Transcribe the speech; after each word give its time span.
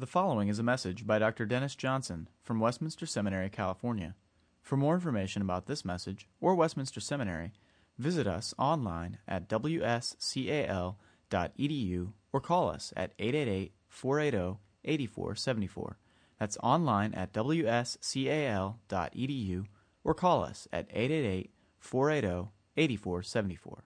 The 0.00 0.06
following 0.06 0.48
is 0.48 0.58
a 0.58 0.62
message 0.62 1.06
by 1.06 1.18
Dr. 1.18 1.44
Dennis 1.44 1.74
Johnson 1.74 2.30
from 2.42 2.58
Westminster 2.58 3.04
Seminary, 3.04 3.50
California. 3.50 4.14
For 4.62 4.78
more 4.78 4.94
information 4.94 5.42
about 5.42 5.66
this 5.66 5.84
message 5.84 6.26
or 6.40 6.54
Westminster 6.54 7.00
Seminary, 7.00 7.52
visit 7.98 8.26
us 8.26 8.54
online 8.56 9.18
at 9.28 9.46
wscal.edu 9.46 10.94
or 12.32 12.40
call 12.40 12.70
us 12.70 12.94
at 12.96 13.12
888 13.18 13.74
480 13.88 14.58
8474. 14.86 15.98
That's 16.38 16.56
online 16.62 17.12
at 17.12 17.34
wscal.edu 17.34 17.66
or 20.02 20.14
call 20.14 20.42
us 20.42 20.66
at 20.72 20.86
888 20.88 21.50
480 21.78 22.48
8474. 22.78 23.84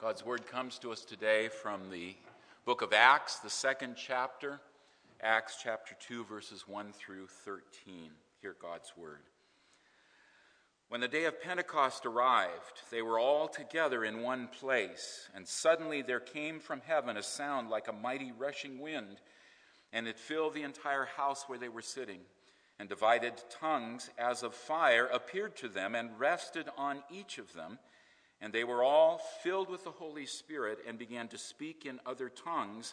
God's 0.00 0.24
word 0.24 0.46
comes 0.46 0.78
to 0.78 0.92
us 0.92 1.04
today 1.04 1.48
from 1.48 1.90
the 1.90 2.14
book 2.64 2.82
of 2.82 2.92
Acts, 2.92 3.40
the 3.40 3.50
second 3.50 3.96
chapter, 3.96 4.60
Acts 5.22 5.56
chapter 5.62 5.96
2, 5.98 6.24
verses 6.24 6.68
1 6.68 6.92
through 6.92 7.26
13. 7.26 8.10
Hear 8.42 8.54
God's 8.60 8.92
word. 8.98 9.22
When 10.88 11.00
the 11.00 11.08
day 11.08 11.24
of 11.24 11.40
Pentecost 11.40 12.04
arrived, 12.04 12.82
they 12.90 13.00
were 13.00 13.18
all 13.18 13.48
together 13.48 14.04
in 14.04 14.20
one 14.20 14.48
place, 14.48 15.30
and 15.34 15.48
suddenly 15.48 16.02
there 16.02 16.20
came 16.20 16.60
from 16.60 16.82
heaven 16.86 17.16
a 17.16 17.22
sound 17.22 17.70
like 17.70 17.88
a 17.88 17.94
mighty 17.94 18.30
rushing 18.30 18.78
wind, 18.78 19.16
and 19.90 20.06
it 20.06 20.18
filled 20.18 20.52
the 20.52 20.62
entire 20.62 21.06
house 21.06 21.44
where 21.46 21.58
they 21.58 21.70
were 21.70 21.82
sitting. 21.82 22.20
And 22.78 22.86
divided 22.86 23.32
tongues 23.58 24.10
as 24.18 24.42
of 24.42 24.54
fire 24.54 25.06
appeared 25.06 25.56
to 25.56 25.68
them 25.68 25.94
and 25.94 26.20
rested 26.20 26.68
on 26.76 27.02
each 27.10 27.38
of 27.38 27.54
them. 27.54 27.78
And 28.42 28.52
they 28.52 28.64
were 28.64 28.84
all 28.84 29.16
filled 29.42 29.70
with 29.70 29.84
the 29.84 29.92
Holy 29.92 30.26
Spirit 30.26 30.80
and 30.86 30.98
began 30.98 31.26
to 31.28 31.38
speak 31.38 31.86
in 31.86 32.00
other 32.04 32.28
tongues 32.28 32.92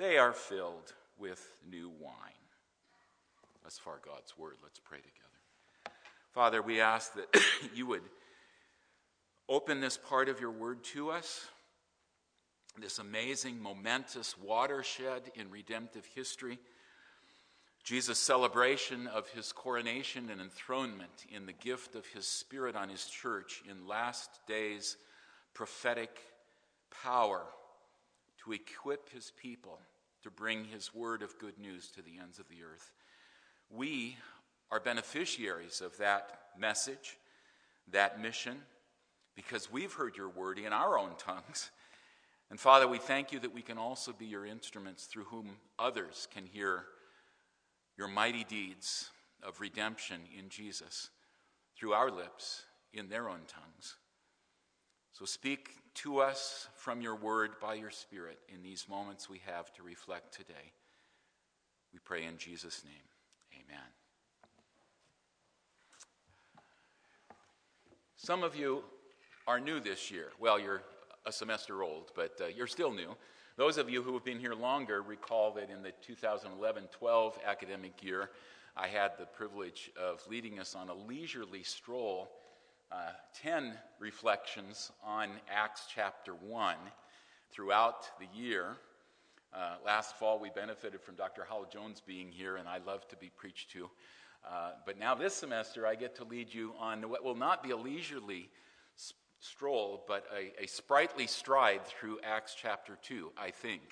They 0.00 0.16
are 0.16 0.32
filled 0.32 0.94
with 1.18 1.46
new 1.70 1.90
wine. 2.00 2.14
Thus 3.62 3.76
far, 3.76 4.00
God's 4.02 4.32
word. 4.38 4.54
Let's 4.62 4.78
pray 4.78 4.96
together. 4.96 5.98
Father, 6.32 6.62
we 6.62 6.80
ask 6.80 7.12
that 7.16 7.36
you 7.74 7.86
would 7.86 8.00
open 9.46 9.82
this 9.82 9.98
part 9.98 10.30
of 10.30 10.40
your 10.40 10.52
word 10.52 10.82
to 10.84 11.10
us, 11.10 11.44
this 12.78 12.98
amazing, 12.98 13.60
momentous 13.60 14.38
watershed 14.38 15.32
in 15.34 15.50
redemptive 15.50 16.06
history 16.14 16.58
Jesus' 17.84 18.18
celebration 18.18 19.06
of 19.06 19.28
his 19.28 19.52
coronation 19.52 20.30
and 20.30 20.40
enthronement 20.40 21.26
in 21.30 21.44
the 21.44 21.52
gift 21.52 21.94
of 21.94 22.06
his 22.06 22.26
Spirit 22.26 22.74
on 22.74 22.88
his 22.88 23.04
church 23.04 23.62
in 23.68 23.86
last 23.86 24.30
days' 24.46 24.96
prophetic 25.52 26.20
power 27.02 27.44
to 28.44 28.52
equip 28.52 29.10
his 29.10 29.32
people 29.40 29.78
to 30.22 30.30
bring 30.30 30.64
his 30.64 30.94
word 30.94 31.22
of 31.22 31.38
good 31.38 31.58
news 31.58 31.88
to 31.92 32.02
the 32.02 32.18
ends 32.20 32.38
of 32.38 32.48
the 32.48 32.62
earth. 32.62 32.92
We 33.70 34.16
are 34.70 34.80
beneficiaries 34.80 35.80
of 35.80 35.96
that 35.98 36.38
message, 36.58 37.16
that 37.90 38.20
mission, 38.20 38.56
because 39.34 39.72
we've 39.72 39.92
heard 39.92 40.16
your 40.16 40.28
word 40.28 40.58
in 40.58 40.72
our 40.72 40.98
own 40.98 41.16
tongues. 41.18 41.70
And 42.50 42.58
Father, 42.58 42.86
we 42.88 42.98
thank 42.98 43.32
you 43.32 43.38
that 43.40 43.54
we 43.54 43.62
can 43.62 43.78
also 43.78 44.12
be 44.12 44.26
your 44.26 44.44
instruments 44.44 45.04
through 45.04 45.24
whom 45.24 45.56
others 45.78 46.26
can 46.34 46.46
hear 46.46 46.84
your 47.96 48.08
mighty 48.08 48.44
deeds 48.44 49.10
of 49.42 49.60
redemption 49.60 50.20
in 50.36 50.48
Jesus 50.48 51.10
through 51.78 51.92
our 51.92 52.10
lips 52.10 52.64
in 52.92 53.08
their 53.08 53.28
own 53.28 53.40
tongues. 53.46 53.96
So 55.12 55.24
speak 55.24 55.70
to 55.94 56.20
us 56.20 56.68
from 56.76 57.00
your 57.00 57.16
word 57.16 57.52
by 57.60 57.74
your 57.74 57.90
Spirit 57.90 58.38
in 58.54 58.62
these 58.62 58.86
moments 58.88 59.28
we 59.28 59.40
have 59.46 59.72
to 59.74 59.82
reflect 59.82 60.34
today. 60.34 60.72
We 61.92 61.98
pray 61.98 62.24
in 62.24 62.38
Jesus' 62.38 62.82
name. 62.84 63.62
Amen. 63.64 63.84
Some 68.16 68.44
of 68.44 68.54
you 68.54 68.84
are 69.46 69.58
new 69.58 69.80
this 69.80 70.10
year. 70.10 70.28
Well, 70.38 70.60
you're 70.60 70.82
a 71.26 71.32
semester 71.32 71.82
old, 71.82 72.12
but 72.14 72.38
uh, 72.40 72.46
you're 72.46 72.66
still 72.66 72.92
new. 72.92 73.16
Those 73.56 73.78
of 73.78 73.90
you 73.90 74.02
who 74.02 74.14
have 74.14 74.24
been 74.24 74.38
here 74.38 74.54
longer 74.54 75.02
recall 75.02 75.52
that 75.54 75.70
in 75.70 75.82
the 75.82 75.92
2011 76.02 76.84
12 76.92 77.38
academic 77.46 78.02
year, 78.02 78.30
I 78.76 78.86
had 78.86 79.12
the 79.18 79.26
privilege 79.26 79.90
of 80.00 80.22
leading 80.28 80.58
us 80.58 80.74
on 80.74 80.88
a 80.88 80.94
leisurely 80.94 81.62
stroll, 81.62 82.30
uh, 82.92 83.12
10 83.42 83.72
reflections 83.98 84.90
on 85.04 85.28
Acts 85.48 85.86
chapter 85.94 86.32
1 86.34 86.74
throughout 87.52 88.10
the 88.18 88.26
year. 88.36 88.76
Uh, 89.54 89.76
last 89.84 90.16
fall, 90.16 90.40
we 90.40 90.50
benefited 90.50 91.00
from 91.00 91.14
Dr. 91.14 91.46
Hywel 91.48 91.70
Jones 91.70 92.02
being 92.04 92.30
here, 92.30 92.56
and 92.56 92.68
I 92.68 92.78
love 92.78 93.06
to 93.08 93.16
be 93.16 93.30
preached 93.36 93.70
to. 93.72 93.90
Uh, 94.48 94.72
but 94.86 94.98
now, 94.98 95.14
this 95.14 95.34
semester, 95.34 95.86
I 95.86 95.94
get 95.94 96.16
to 96.16 96.24
lead 96.24 96.52
you 96.52 96.72
on 96.78 97.08
what 97.08 97.22
will 97.22 97.36
not 97.36 97.62
be 97.62 97.70
a 97.70 97.76
leisurely 97.76 98.48
stroll, 99.38 100.04
but 100.08 100.24
a, 100.36 100.64
a 100.64 100.66
sprightly 100.66 101.26
stride 101.26 101.84
through 101.86 102.18
Acts 102.24 102.56
chapter 102.60 102.98
2, 103.02 103.32
I 103.36 103.50
think, 103.50 103.82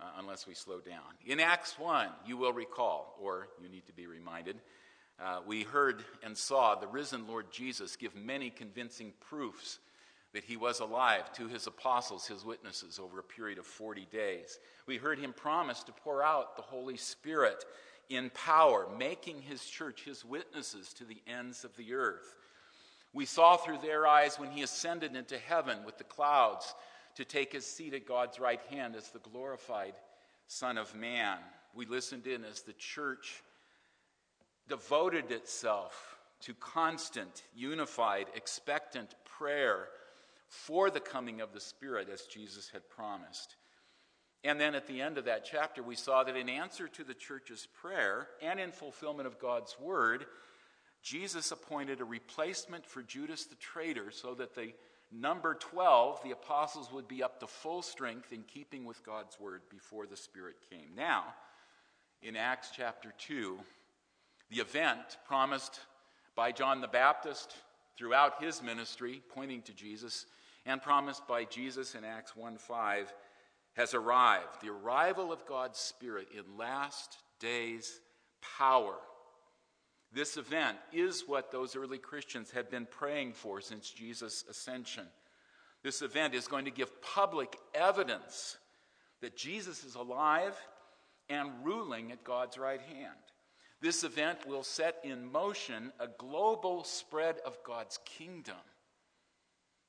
uh, 0.00 0.04
unless 0.18 0.46
we 0.46 0.54
slow 0.54 0.80
down. 0.80 1.02
In 1.26 1.40
Acts 1.40 1.78
1, 1.78 2.08
you 2.26 2.36
will 2.36 2.52
recall, 2.52 3.16
or 3.20 3.48
you 3.62 3.68
need 3.68 3.86
to 3.86 3.92
be 3.92 4.06
reminded, 4.06 4.56
uh, 5.22 5.40
we 5.46 5.62
heard 5.62 6.02
and 6.22 6.36
saw 6.36 6.74
the 6.74 6.86
risen 6.86 7.26
Lord 7.26 7.50
Jesus 7.50 7.96
give 7.96 8.14
many 8.14 8.50
convincing 8.50 9.12
proofs 9.20 9.78
that 10.32 10.44
he 10.44 10.56
was 10.56 10.80
alive 10.80 11.32
to 11.34 11.48
his 11.48 11.66
apostles, 11.66 12.26
his 12.26 12.44
witnesses, 12.44 12.98
over 12.98 13.18
a 13.18 13.24
period 13.24 13.58
of 13.58 13.66
40 13.66 14.06
days. 14.12 14.58
We 14.86 14.96
heard 14.96 15.18
him 15.18 15.32
promise 15.32 15.82
to 15.84 15.92
pour 15.92 16.22
out 16.22 16.56
the 16.56 16.62
Holy 16.62 16.96
Spirit 16.96 17.64
in 18.08 18.30
power, 18.30 18.86
making 18.98 19.42
his 19.42 19.64
church 19.64 20.04
his 20.04 20.24
witnesses 20.24 20.92
to 20.94 21.04
the 21.04 21.20
ends 21.26 21.64
of 21.64 21.76
the 21.76 21.94
earth. 21.94 22.36
We 23.12 23.24
saw 23.26 23.56
through 23.56 23.78
their 23.78 24.06
eyes 24.06 24.38
when 24.38 24.50
he 24.50 24.62
ascended 24.62 25.16
into 25.16 25.36
heaven 25.36 25.84
with 25.84 25.98
the 25.98 26.04
clouds 26.04 26.74
to 27.16 27.24
take 27.24 27.52
his 27.52 27.66
seat 27.66 27.92
at 27.92 28.06
God's 28.06 28.38
right 28.38 28.60
hand 28.70 28.94
as 28.94 29.10
the 29.10 29.18
glorified 29.18 29.94
Son 30.46 30.78
of 30.78 30.94
Man. 30.94 31.38
We 31.74 31.86
listened 31.86 32.26
in 32.26 32.44
as 32.44 32.62
the 32.62 32.72
church 32.72 33.42
devoted 34.70 35.30
itself 35.30 36.16
to 36.40 36.54
constant, 36.54 37.42
unified, 37.54 38.26
expectant 38.34 39.14
prayer 39.24 39.88
for 40.48 40.88
the 40.90 41.00
coming 41.00 41.42
of 41.42 41.52
the 41.52 41.60
Spirit 41.60 42.08
as 42.10 42.22
Jesus 42.22 42.70
had 42.72 42.88
promised. 42.88 43.56
And 44.42 44.58
then 44.58 44.74
at 44.74 44.86
the 44.86 45.02
end 45.02 45.18
of 45.18 45.26
that 45.26 45.44
chapter, 45.44 45.82
we 45.82 45.96
saw 45.96 46.24
that 46.24 46.36
in 46.36 46.48
answer 46.48 46.88
to 46.88 47.04
the 47.04 47.14
church's 47.14 47.68
prayer 47.82 48.28
and 48.40 48.58
in 48.58 48.72
fulfillment 48.72 49.26
of 49.26 49.38
God's 49.38 49.76
word, 49.78 50.24
Jesus 51.02 51.52
appointed 51.52 52.00
a 52.00 52.04
replacement 52.04 52.86
for 52.86 53.02
Judas 53.02 53.44
the 53.44 53.56
traitor 53.56 54.10
so 54.10 54.34
that 54.34 54.54
the 54.54 54.72
number 55.12 55.54
12, 55.54 56.22
the 56.22 56.30
apostles, 56.30 56.90
would 56.92 57.08
be 57.08 57.22
up 57.22 57.40
to 57.40 57.46
full 57.46 57.82
strength 57.82 58.32
in 58.32 58.44
keeping 58.44 58.84
with 58.84 59.04
God's 59.04 59.38
word 59.38 59.62
before 59.68 60.06
the 60.06 60.16
Spirit 60.16 60.56
came. 60.70 60.94
Now, 60.96 61.24
in 62.22 62.36
Acts 62.36 62.70
chapter 62.74 63.12
2, 63.18 63.58
the 64.50 64.60
event 64.60 65.18
promised 65.26 65.80
by 66.34 66.52
John 66.52 66.80
the 66.80 66.88
Baptist 66.88 67.54
throughout 67.96 68.42
his 68.42 68.62
ministry, 68.62 69.22
pointing 69.34 69.62
to 69.62 69.72
Jesus, 69.72 70.26
and 70.66 70.82
promised 70.82 71.26
by 71.26 71.44
Jesus 71.44 71.94
in 71.94 72.04
Acts 72.04 72.34
1 72.34 72.58
5, 72.58 73.12
has 73.74 73.94
arrived. 73.94 74.60
The 74.60 74.70
arrival 74.70 75.32
of 75.32 75.46
God's 75.46 75.78
Spirit 75.78 76.28
in 76.36 76.58
last 76.58 77.18
days 77.38 78.00
power. 78.58 78.96
This 80.12 80.36
event 80.36 80.76
is 80.92 81.24
what 81.26 81.52
those 81.52 81.76
early 81.76 81.98
Christians 81.98 82.50
had 82.50 82.68
been 82.68 82.86
praying 82.86 83.34
for 83.34 83.60
since 83.60 83.90
Jesus' 83.90 84.44
ascension. 84.50 85.06
This 85.82 86.02
event 86.02 86.34
is 86.34 86.48
going 86.48 86.64
to 86.64 86.70
give 86.70 87.00
public 87.00 87.56
evidence 87.74 88.58
that 89.20 89.36
Jesus 89.36 89.84
is 89.84 89.94
alive 89.94 90.56
and 91.28 91.50
ruling 91.62 92.10
at 92.10 92.24
God's 92.24 92.58
right 92.58 92.80
hand. 92.80 93.29
This 93.80 94.04
event 94.04 94.46
will 94.46 94.62
set 94.62 94.96
in 95.02 95.30
motion 95.32 95.92
a 95.98 96.06
global 96.06 96.84
spread 96.84 97.36
of 97.46 97.58
God's 97.64 97.98
kingdom 98.04 98.56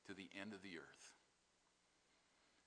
to 0.08 0.14
the 0.14 0.30
end 0.40 0.54
of 0.54 0.62
the 0.62 0.78
earth. 0.78 1.14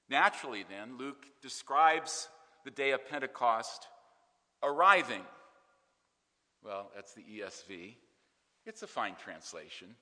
Naturally, 0.09 0.65
then, 0.69 0.99
Luke 0.99 1.27
describes 1.41 2.29
the 2.65 2.71
day 2.71 2.91
of 2.91 3.09
Pentecost 3.09 3.89
arriving. 4.63 5.23
Well, 6.63 6.91
that's 6.95 7.15
the 7.15 7.23
ESV. 7.23 7.95
It's 8.67 8.83
a 8.83 8.87
fine 8.87 9.15
translation. 9.23 9.95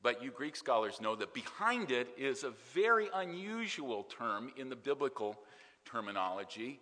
But 0.00 0.22
you 0.22 0.30
Greek 0.30 0.56
scholars 0.56 1.00
know 1.00 1.16
that 1.16 1.34
behind 1.34 1.90
it 1.90 2.08
is 2.16 2.44
a 2.44 2.52
very 2.72 3.08
unusual 3.12 4.04
term 4.04 4.52
in 4.56 4.68
the 4.68 4.76
biblical 4.76 5.36
terminology, 5.84 6.80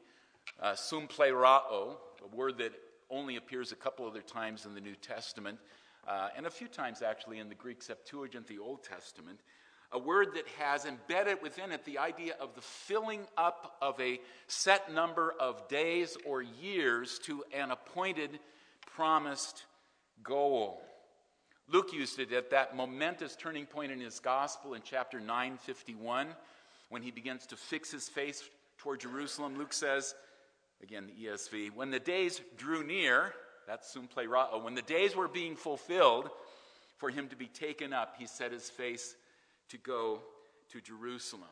uh, 0.61 0.73
sumplerao, 0.73 1.97
a 2.23 2.37
word 2.37 2.59
that 2.59 2.73
only 3.11 3.37
appears 3.37 3.73
a 3.73 3.77
couple 3.77 4.07
other 4.07 4.23
times 4.23 4.67
in 4.67 4.75
the 4.75 4.81
New 4.81 4.95
Testament, 4.97 5.59
uh, 6.07 6.29
and 6.37 6.47
a 6.47 6.51
few 6.51 6.69
times 6.69 7.03
actually 7.03 7.39
in 7.39 7.49
the 7.49 7.55
Greek 7.55 7.83
Septuagint, 7.83 8.47
the 8.47 8.59
Old 8.59 8.83
Testament. 8.83 9.41
A 9.93 9.99
word 9.99 10.35
that 10.35 10.47
has 10.59 10.85
embedded 10.85 11.41
within 11.43 11.71
it 11.71 11.85
the 11.85 11.99
idea 11.99 12.35
of 12.41 12.55
the 12.55 12.61
filling 12.61 13.23
up 13.37 13.77
of 13.81 13.99
a 14.01 14.21
set 14.49 14.93
number 14.93 15.35
of 15.39 15.69
days 15.69 16.17
or 16.27 16.43
years 16.43 17.21
to 17.21 17.45
an 17.55 17.71
appointed, 17.71 18.41
promised 18.95 19.65
goal. 20.23 20.83
Luke 21.69 21.93
used 21.93 22.19
it 22.19 22.33
at 22.33 22.51
that 22.51 22.77
momentous 22.77 23.37
turning 23.37 23.67
point 23.67 23.93
in 23.93 24.01
his 24.01 24.21
gospel 24.21 24.75
in 24.75 24.83
chapter 24.85 25.21
951 25.21 26.29
when 26.89 27.03
he 27.03 27.11
begins 27.11 27.47
to 27.47 27.57
fix 27.57 27.91
his 27.91 28.09
face 28.09 28.49
toward 28.79 29.01
Jerusalem. 29.01 29.57
Luke 29.57 29.73
says, 29.73 30.15
again, 30.83 31.07
the 31.07 31.27
ESV, 31.27 31.75
when 31.75 31.91
the 31.91 32.01
days 32.01 32.41
drew 32.57 32.85
near, 32.85 33.33
that's 33.67 33.95
sumplerao, 33.95 34.49
oh, 34.53 34.59
when 34.59 34.75
the 34.75 34.83
days 34.83 35.17
were 35.17 35.29
being 35.29 35.57
fulfilled 35.57 36.31
for 36.97 37.11
him 37.11 37.29
to 37.29 37.37
be 37.37 37.47
taken 37.47 37.93
up, 37.93 38.15
he 38.19 38.27
set 38.27 38.53
his 38.53 38.71
face 38.71 39.17
to 39.69 39.79
go 39.79 40.21
to 40.71 40.81
Jerusalem. 40.81 41.43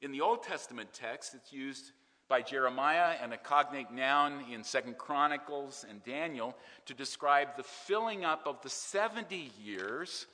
In 0.00 0.12
the 0.12 0.20
Old 0.20 0.42
Testament 0.42 0.90
text, 0.92 1.34
it's 1.34 1.52
used 1.52 1.92
by 2.28 2.42
Jeremiah 2.42 3.16
and 3.22 3.32
a 3.32 3.36
cognate 3.36 3.90
noun 3.92 4.44
in 4.50 4.64
Second 4.64 4.98
Chronicles 4.98 5.84
and 5.88 6.02
Daniel 6.02 6.56
to 6.86 6.94
describe 6.94 7.56
the 7.56 7.62
filling 7.62 8.24
up 8.24 8.46
of 8.46 8.60
the 8.62 8.70
70 8.70 9.50
years 9.62 10.26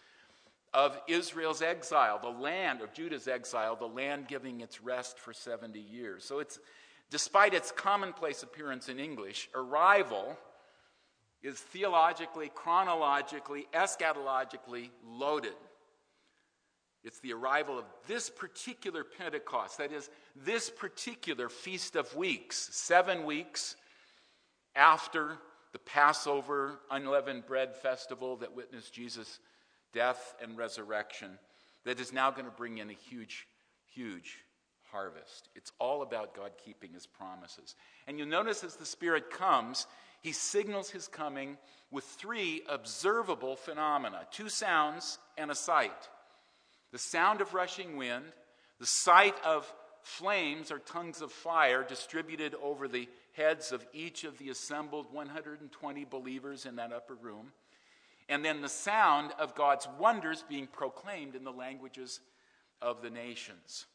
of 0.74 0.98
Israel's 1.08 1.62
exile, 1.62 2.18
the 2.20 2.28
land 2.28 2.82
of 2.82 2.92
Judah's 2.92 3.26
exile, 3.26 3.74
the 3.74 3.86
land 3.88 4.28
giving 4.28 4.60
its 4.60 4.82
rest 4.82 5.18
for 5.18 5.32
70 5.32 5.80
years. 5.80 6.24
So 6.24 6.38
it's 6.38 6.58
despite 7.10 7.54
its 7.54 7.72
commonplace 7.72 8.42
appearance 8.42 8.88
in 8.88 8.98
English, 8.98 9.48
arrival 9.54 10.36
is 11.42 11.58
theologically, 11.58 12.50
chronologically, 12.54 13.66
eschatologically 13.72 14.90
loaded. 15.06 15.54
It's 17.04 17.20
the 17.20 17.32
arrival 17.32 17.78
of 17.78 17.84
this 18.06 18.28
particular 18.28 19.04
Pentecost, 19.04 19.78
that 19.78 19.92
is, 19.92 20.10
this 20.34 20.68
particular 20.68 21.48
Feast 21.48 21.96
of 21.96 22.14
Weeks, 22.16 22.68
seven 22.72 23.24
weeks 23.24 23.76
after 24.74 25.38
the 25.72 25.78
Passover 25.78 26.80
unleavened 26.90 27.46
bread 27.46 27.74
festival 27.74 28.36
that 28.38 28.54
witnessed 28.54 28.92
Jesus' 28.92 29.38
death 29.92 30.34
and 30.42 30.58
resurrection, 30.58 31.38
that 31.84 32.00
is 32.00 32.12
now 32.12 32.30
going 32.30 32.44
to 32.44 32.50
bring 32.50 32.78
in 32.78 32.90
a 32.90 32.94
huge, 32.94 33.46
huge 33.94 34.38
harvest. 34.90 35.48
It's 35.54 35.72
all 35.78 36.02
about 36.02 36.34
God 36.34 36.52
keeping 36.64 36.92
his 36.92 37.06
promises. 37.06 37.74
And 38.06 38.18
you'll 38.18 38.28
notice 38.28 38.64
as 38.64 38.76
the 38.76 38.86
Spirit 38.86 39.30
comes, 39.30 39.86
he 40.20 40.32
signals 40.32 40.90
his 40.90 41.08
coming 41.08 41.56
with 41.90 42.04
three 42.04 42.62
observable 42.68 43.56
phenomena 43.56 44.26
two 44.30 44.48
sounds 44.48 45.18
and 45.36 45.50
a 45.50 45.54
sight 45.54 46.08
the 46.90 46.98
sound 46.98 47.42
of 47.42 47.52
rushing 47.52 47.96
wind, 47.98 48.24
the 48.80 48.86
sight 48.86 49.34
of 49.44 49.70
flames 50.02 50.70
or 50.70 50.78
tongues 50.78 51.20
of 51.20 51.30
fire 51.30 51.84
distributed 51.84 52.54
over 52.62 52.88
the 52.88 53.08
heads 53.32 53.72
of 53.72 53.84
each 53.92 54.24
of 54.24 54.38
the 54.38 54.48
assembled 54.48 55.12
120 55.12 56.04
believers 56.06 56.64
in 56.64 56.76
that 56.76 56.92
upper 56.92 57.14
room, 57.14 57.52
and 58.28 58.44
then 58.44 58.62
the 58.62 58.68
sound 58.68 59.32
of 59.38 59.54
God's 59.54 59.86
wonders 59.98 60.44
being 60.48 60.66
proclaimed 60.66 61.34
in 61.34 61.44
the 61.44 61.52
languages 61.52 62.20
of 62.80 63.02
the 63.02 63.10
nations. 63.10 63.86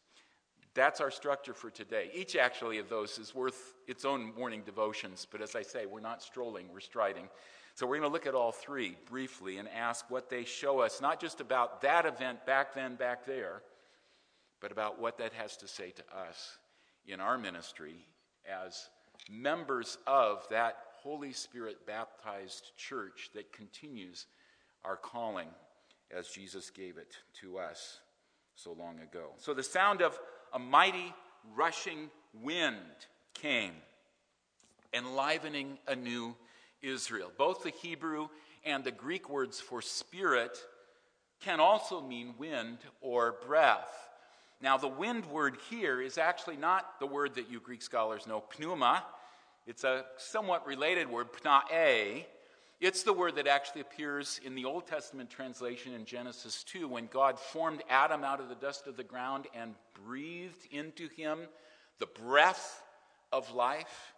That's 0.75 1.02
our 1.02 1.12
structure 1.12 1.54
for 1.54 1.70
today. 1.70 2.10
Each 2.14 2.36
actually 2.36 2.80
of 2.80 2.90
those 2.90 3.20
is 3.20 3.36
worth 3.36 3.74
its 3.88 4.06
own 4.06 4.34
morning 4.36 4.64
devotions, 4.66 5.28
but 5.30 5.42
as 5.42 5.56
I 5.56 5.62
say, 5.62 5.86
we're 5.86 6.00
not 6.00 6.24
strolling, 6.24 6.66
we're 6.74 6.80
striding. 6.80 7.30
So 7.75 7.86
we're 7.86 7.98
going 7.98 8.10
to 8.10 8.14
look 8.14 8.28
at 8.28 8.34
all 8.34 8.52
three 8.52 8.98
briefly 9.10 9.58
and 9.58 9.68
ask 9.70 10.10
what 10.10 10.30
they 10.30 10.46
show 10.46 10.80
us, 10.80 11.02
not 11.02 11.20
just 11.20 11.42
about 11.42 11.81
that 11.81 12.06
event 12.06 12.46
back 12.46 12.74
then, 12.74 12.96
back 12.96 13.25
there, 13.25 13.62
but 14.62 14.72
about 14.72 15.00
what 15.00 15.18
that 15.20 15.34
has 15.34 15.58
to 15.58 15.68
say 15.68 15.92
to 15.92 16.04
us 16.16 16.58
in 17.06 17.20
our 17.20 17.38
ministry 17.38 18.08
as 18.48 18.90
members 19.30 19.98
of 20.08 20.48
that 20.50 20.78
Holy 21.02 21.34
Spirit 21.34 21.86
baptized 21.86 22.72
church 22.78 23.30
that 23.36 23.52
continues 23.52 24.25
our 24.84 24.96
calling 24.96 25.50
as 26.16 26.30
Jesus 26.30 26.70
gave 26.70 26.98
it 26.98 27.18
to 27.42 27.58
us 27.58 28.00
so 28.56 28.74
long 28.74 29.00
ago. 29.00 29.31
So 29.38 29.54
the 29.54 29.64
sound 29.64 30.02
of 30.02 30.20
a 30.53 30.59
mighty 30.59 31.13
rushing 31.55 32.09
wind 32.41 32.77
came, 33.33 33.73
enlivening 34.94 35.77
a 35.88 35.95
new 35.95 36.35
Israel. 36.81 37.31
Both 37.38 37.63
the 37.63 37.71
Hebrew 37.71 38.27
and 38.65 38.83
the 38.83 38.91
Greek 38.91 39.29
words 39.29 39.59
for 39.59 39.81
spirit 39.81 40.57
can 41.41 41.59
also 41.59 42.01
mean 42.01 42.35
wind 42.38 42.77
or 43.01 43.35
breath. 43.45 43.89
Now, 44.61 44.77
the 44.77 44.88
wind 44.88 45.25
word 45.25 45.57
here 45.69 46.01
is 46.01 46.17
actually 46.17 46.55
not 46.55 47.00
the 47.00 47.05
word 47.05 47.35
that 47.35 47.51
you 47.51 47.59
Greek 47.59 47.81
scholars 47.81 48.25
know, 48.27 48.44
pneuma. 48.57 49.03
It's 49.67 49.83
a 49.83 50.05
somewhat 50.17 50.65
related 50.65 51.09
word, 51.09 51.33
pnoe. 51.33 52.25
It's 52.84 53.04
the 53.04 53.13
word 53.13 53.36
that 53.36 53.48
actually 53.48 53.80
appears 53.80 54.42
in 54.44 54.56
the 54.56 54.66
Old 54.66 54.88
Testament 54.88 55.30
translation 55.30 55.94
in 55.94 56.04
Genesis 56.04 56.66
2 56.66 56.90
when 56.90 57.08
God 57.08 57.40
formed 57.40 57.82
Adam 57.90 58.25
out 58.25 58.42
of 58.42 58.50
the 58.50 58.56
dust 58.56 58.88
of 58.88 58.98
the 58.98 59.06
ground 59.06 59.48
and 59.56 59.75
breathed 60.06 60.68
into 60.70 61.08
him 61.08 61.40
the 62.00 62.08
breath 62.08 62.84
of 63.32 63.50
life. 63.54 64.13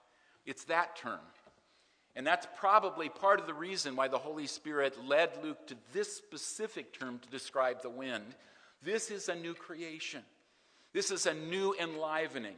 It's 0.47 0.63
that 0.63 0.95
term. 0.95 1.19
And 2.15 2.25
that's 2.25 2.47
probably 2.57 3.07
part 3.07 3.39
of 3.39 3.45
the 3.45 3.53
reason 3.53 3.95
why 3.95 4.07
the 4.07 4.17
Holy 4.17 4.47
Spirit 4.47 4.97
led 5.05 5.29
Luke 5.43 5.67
to 5.67 5.75
this 5.93 6.11
specific 6.17 6.91
term 6.91 7.19
to 7.19 7.29
describe 7.29 7.83
the 7.83 7.91
wind. 7.91 8.33
This 8.81 9.11
is 9.11 9.29
a 9.29 9.35
new 9.35 9.53
creation, 9.53 10.23
this 10.91 11.11
is 11.11 11.27
a 11.27 11.35
new 11.35 11.75
enlivening. 11.79 12.55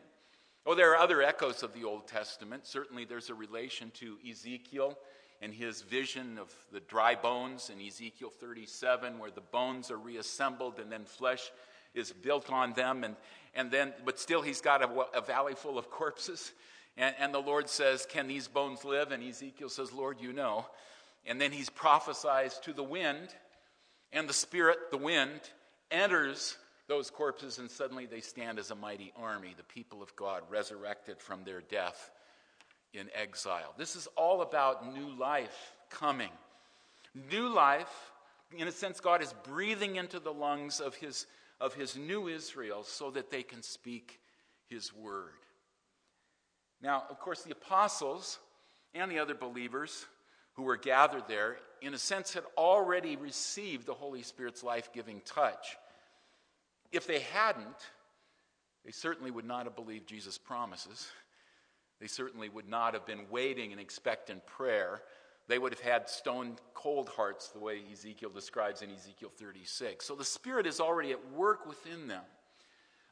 Oh, 0.66 0.74
there 0.74 0.92
are 0.92 0.98
other 0.98 1.22
echoes 1.22 1.64
of 1.64 1.74
the 1.74 1.84
Old 1.84 2.08
Testament. 2.08 2.66
Certainly, 2.66 3.06
there's 3.06 3.30
a 3.30 3.34
relation 3.34 3.92
to 3.96 4.18
Ezekiel 4.30 4.98
and 5.42 5.54
his 5.54 5.82
vision 5.82 6.38
of 6.38 6.54
the 6.72 6.80
dry 6.80 7.16
bones 7.16 7.70
in 7.70 7.86
Ezekiel 7.86 8.30
37, 8.30 9.20
where 9.20 9.32
the 9.32 9.42
bones 9.42 9.92
are 9.92 9.98
reassembled 9.98 10.80
and 10.80 10.92
then 10.92 11.06
flesh 11.06 11.52
is 11.94 12.12
built 12.12 12.52
on 12.52 12.74
them. 12.74 13.04
And, 13.04 13.16
and 13.54 13.72
then, 13.72 13.94
but 14.06 14.20
still, 14.20 14.42
he's 14.42 14.62
got 14.62 14.82
a, 14.82 15.18
a 15.18 15.22
valley 15.22 15.54
full 15.54 15.78
of 15.78 15.90
corpses. 15.90 16.52
And, 16.98 17.16
and 17.20 17.34
the 17.34 17.40
Lord 17.40 17.70
says, 17.70 18.08
Can 18.10 18.28
these 18.28 18.48
bones 18.48 18.84
live? 18.84 19.12
And 19.12 19.24
Ezekiel 19.24 19.70
says, 19.70 19.94
Lord, 19.94 20.18
you 20.20 20.34
know. 20.34 20.66
And 21.26 21.40
then 21.40 21.52
he's 21.52 21.70
prophesies 21.70 22.58
to 22.60 22.74
the 22.74 22.84
wind, 22.84 23.30
and 24.14 24.30
the 24.30 24.34
Spirit, 24.34 24.92
the 24.92 24.98
wind, 24.98 25.42
enters 25.92 26.58
those 26.88 27.10
corpses, 27.10 27.60
and 27.60 27.70
suddenly 27.70 28.06
they 28.06 28.22
stand 28.22 28.58
as 28.60 28.72
a 28.72 28.76
mighty 28.76 29.12
army, 29.18 29.54
the 29.58 29.64
people 29.64 30.02
of 30.02 30.16
God, 30.16 30.42
resurrected 30.50 31.20
from 31.20 31.44
their 31.44 31.60
death 31.60 32.12
in 32.94 33.10
exile. 33.14 33.74
This 33.78 33.96
is 33.96 34.08
all 34.16 34.42
about 34.42 34.94
new 34.94 35.10
life 35.18 35.74
coming. 35.90 36.32
New 37.32 37.50
life, 37.50 38.12
in 38.58 38.68
a 38.68 38.72
sense, 38.72 39.00
God 39.00 39.22
is 39.22 39.34
breathing 39.44 39.98
into 39.98 40.20
the 40.20 40.34
lungs 40.34 40.80
of 40.80 40.96
his, 40.96 41.28
of 41.60 41.74
his 41.74 41.96
new 41.98 42.28
Israel 42.28 42.84
so 42.84 43.12
that 43.12 43.30
they 43.30 43.44
can 43.44 43.62
speak 43.62 44.20
his 44.70 44.94
word. 44.94 45.34
Now, 46.82 47.04
of 47.10 47.20
course, 47.20 47.44
the 47.44 47.52
apostles 47.52 48.40
and 48.94 49.12
the 49.12 49.20
other 49.20 49.36
believers 49.36 50.06
who 50.54 50.64
were 50.64 50.78
gathered 50.78 51.28
there, 51.28 51.58
in 51.82 51.94
a 51.94 51.98
sense, 51.98 52.34
had 52.34 52.44
already 52.58 53.16
received 53.16 53.86
the 53.86 53.94
Holy 53.94 54.24
Spirit's 54.24 54.64
life 54.64 54.92
giving 54.94 55.22
touch. 55.26 55.78
If 56.92 57.06
they 57.06 57.20
hadn't, 57.20 57.76
They 58.88 58.94
certainly 58.94 59.32
would 59.32 59.44
not 59.44 59.66
have 59.66 59.76
believed 59.76 60.08
Jesus' 60.08 60.38
promises. 60.38 61.10
They 62.00 62.08
certainly 62.08 62.50
would 62.50 62.70
not 62.70 62.94
have 62.94 63.06
been 63.06 63.30
waiting 63.30 63.72
in 63.72 63.80
expectant 63.80 64.46
prayer. 64.46 65.02
They 65.48 65.58
would 65.58 65.74
have 65.74 65.82
had 65.82 66.10
stone 66.10 66.58
cold 66.74 67.10
hearts, 67.10 67.50
the 67.50 67.60
way 67.60 67.82
Ezekiel 67.92 68.30
describes 68.30 68.82
in 68.82 68.92
Ezekiel 68.92 69.32
36. 69.36 70.06
So 70.06 70.16
the 70.16 70.26
Spirit 70.26 70.68
is 70.68 70.80
already 70.80 71.12
at 71.12 71.32
work 71.32 71.66
within 71.68 72.08
them. 72.08 72.24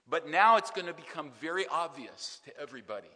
But 0.08 0.30
now 0.30 0.58
it's 0.58 0.70
going 0.70 0.88
to 0.88 0.94
become 0.94 1.32
very 1.42 1.66
obvious 1.68 2.42
to 2.46 2.60
everybody. 2.60 3.08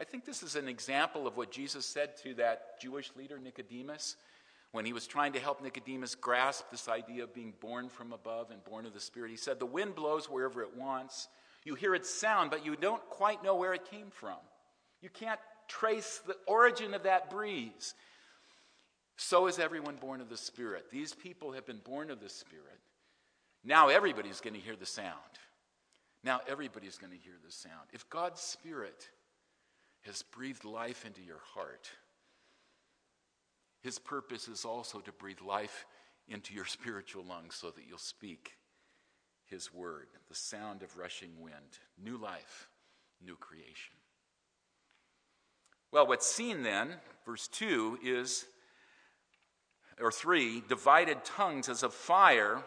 I 0.00 0.04
think 0.04 0.24
this 0.24 0.42
is 0.42 0.56
an 0.56 0.68
example 0.68 1.26
of 1.26 1.36
what 1.36 1.50
Jesus 1.50 1.84
said 1.84 2.16
to 2.22 2.32
that 2.34 2.80
Jewish 2.80 3.10
leader, 3.14 3.38
Nicodemus, 3.38 4.16
when 4.72 4.86
he 4.86 4.94
was 4.94 5.06
trying 5.06 5.34
to 5.34 5.40
help 5.40 5.62
Nicodemus 5.62 6.14
grasp 6.14 6.70
this 6.70 6.88
idea 6.88 7.24
of 7.24 7.34
being 7.34 7.52
born 7.60 7.90
from 7.90 8.12
above 8.12 8.50
and 8.50 8.64
born 8.64 8.86
of 8.86 8.94
the 8.94 9.00
Spirit. 9.00 9.30
He 9.30 9.36
said, 9.36 9.58
The 9.58 9.66
wind 9.66 9.94
blows 9.94 10.30
wherever 10.30 10.62
it 10.62 10.74
wants. 10.74 11.28
You 11.64 11.74
hear 11.74 11.94
its 11.94 12.08
sound, 12.08 12.50
but 12.50 12.64
you 12.64 12.76
don't 12.76 13.04
quite 13.10 13.44
know 13.44 13.56
where 13.56 13.74
it 13.74 13.90
came 13.90 14.10
from. 14.10 14.38
You 15.02 15.08
can't 15.08 15.40
trace 15.68 16.20
the 16.26 16.36
origin 16.46 16.94
of 16.94 17.04
that 17.04 17.30
breeze. 17.30 17.94
So 19.16 19.46
is 19.46 19.58
everyone 19.58 19.96
born 19.96 20.20
of 20.20 20.28
the 20.28 20.36
Spirit. 20.36 20.90
These 20.90 21.14
people 21.14 21.52
have 21.52 21.66
been 21.66 21.80
born 21.84 22.10
of 22.10 22.20
the 22.20 22.28
Spirit. 22.28 22.80
Now 23.62 23.88
everybody's 23.88 24.40
going 24.40 24.54
to 24.54 24.60
hear 24.60 24.76
the 24.76 24.86
sound. 24.86 25.14
Now 26.24 26.40
everybody's 26.48 26.98
going 26.98 27.12
to 27.12 27.18
hear 27.18 27.34
the 27.44 27.52
sound. 27.52 27.88
If 27.92 28.08
God's 28.10 28.40
Spirit 28.40 29.08
has 30.02 30.22
breathed 30.22 30.64
life 30.64 31.04
into 31.04 31.22
your 31.22 31.40
heart, 31.54 31.90
His 33.82 33.98
purpose 33.98 34.48
is 34.48 34.64
also 34.64 35.00
to 35.00 35.12
breathe 35.12 35.40
life 35.46 35.86
into 36.28 36.54
your 36.54 36.64
spiritual 36.66 37.24
lungs 37.24 37.54
so 37.54 37.70
that 37.70 37.84
you'll 37.86 37.98
speak 37.98 38.52
His 39.46 39.72
word, 39.72 40.06
the 40.28 40.34
sound 40.34 40.82
of 40.82 40.96
rushing 40.96 41.40
wind, 41.40 41.78
new 42.02 42.16
life, 42.16 42.68
new 43.22 43.36
creation. 43.36 43.99
Well, 45.92 46.06
what's 46.06 46.26
seen 46.26 46.62
then, 46.62 46.94
verse 47.26 47.48
2, 47.48 47.98
is, 48.04 48.46
or 50.00 50.12
3, 50.12 50.62
divided 50.68 51.24
tongues 51.24 51.68
as 51.68 51.82
of 51.82 51.92
fire 51.92 52.62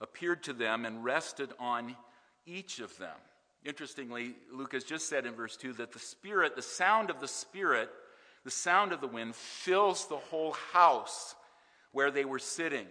appeared 0.00 0.42
to 0.44 0.54
them 0.54 0.86
and 0.86 1.04
rested 1.04 1.50
on 1.58 1.94
each 2.46 2.80
of 2.80 2.96
them. 2.96 3.16
Interestingly, 3.64 4.34
Luke 4.50 4.72
has 4.72 4.84
just 4.84 5.08
said 5.08 5.26
in 5.26 5.34
verse 5.34 5.56
2 5.56 5.74
that 5.74 5.92
the 5.92 5.98
Spirit, 5.98 6.56
the 6.56 6.62
sound 6.62 7.10
of 7.10 7.20
the 7.20 7.28
Spirit, 7.28 7.90
the 8.44 8.50
sound 8.50 8.92
of 8.92 9.02
the 9.02 9.08
wind 9.08 9.34
fills 9.34 10.06
the 10.06 10.16
whole 10.16 10.52
house 10.72 11.34
where 11.92 12.10
they 12.10 12.24
were 12.24 12.38
sitting. 12.38 12.86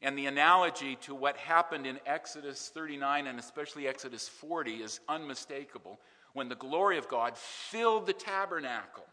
And 0.00 0.16
the 0.16 0.26
analogy 0.26 0.96
to 1.02 1.14
what 1.14 1.36
happened 1.36 1.86
in 1.86 1.98
Exodus 2.06 2.70
39 2.72 3.26
and 3.26 3.38
especially 3.38 3.88
Exodus 3.88 4.28
40 4.28 4.76
is 4.76 5.00
unmistakable 5.08 5.98
when 6.36 6.50
the 6.50 6.54
glory 6.54 6.98
of 6.98 7.08
God 7.08 7.34
filled 7.34 8.04
the 8.04 8.12
tabernacle. 8.12 9.04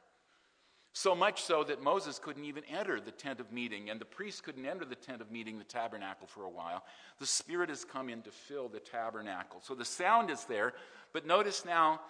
So 0.91 1.15
much 1.15 1.41
so 1.41 1.63
that 1.63 1.81
Moses 1.81 2.19
couldn't 2.19 2.43
even 2.43 2.63
enter 2.69 2.99
the 2.99 3.11
tent 3.11 3.39
of 3.39 3.49
meeting, 3.49 3.89
and 3.89 3.99
the 3.99 4.05
priests 4.05 4.41
couldn't 4.41 4.65
enter 4.65 4.83
the 4.83 4.93
tent 4.93 5.21
of 5.21 5.31
meeting, 5.31 5.57
the 5.57 5.63
tabernacle, 5.63 6.27
for 6.27 6.43
a 6.43 6.49
while. 6.49 6.83
The 7.19 7.25
Spirit 7.25 7.69
has 7.69 7.85
come 7.85 8.09
in 8.09 8.23
to 8.23 8.29
fill 8.29 8.67
the 8.67 8.81
tabernacle. 8.81 9.61
So 9.63 9.73
the 9.73 9.85
sound 9.85 10.29
is 10.29 10.43
there, 10.43 10.73
but 11.13 11.25
notice 11.25 11.63
now, 11.63 12.01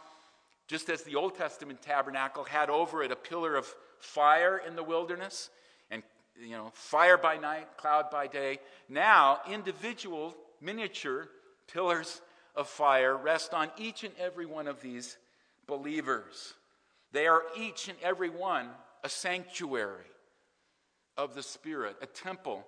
just 0.68 0.90
as 0.90 1.04
the 1.04 1.16
Old 1.16 1.36
Testament 1.36 1.84
tabernacle 1.84 2.44
had 2.44 2.72
over 2.72 3.04
it 3.04 3.12
a 3.12 3.16
pillar 3.16 3.56
of 3.56 3.68
fire 4.00 4.64
in 4.68 4.76
the 4.76 4.84
wilderness, 4.84 5.52
and 5.92 6.02
you 6.42 6.58
know, 6.58 6.72
fire 6.74 7.20
by 7.20 7.38
night, 7.38 7.68
cloud 7.78 8.10
by 8.10 8.26
day, 8.26 8.58
now 8.90 9.42
individual 9.48 10.36
miniature 10.60 11.30
pillars 11.72 12.20
of 12.56 12.68
fire 12.68 13.16
rest 13.16 13.54
on 13.54 13.70
each 13.78 14.04
and 14.04 14.14
every 14.20 14.46
one 14.46 14.68
of 14.68 14.82
these 14.82 15.18
believers. 15.68 16.54
They 17.12 17.28
are 17.28 17.44
each 17.58 17.88
and 17.88 17.98
every 18.02 18.30
one 18.30 18.70
a 19.04 19.10
sanctuary 19.10 20.06
of 21.18 21.36
the 21.36 21.44
Spirit, 21.44 21.98
a 22.02 22.06
temple 22.06 22.66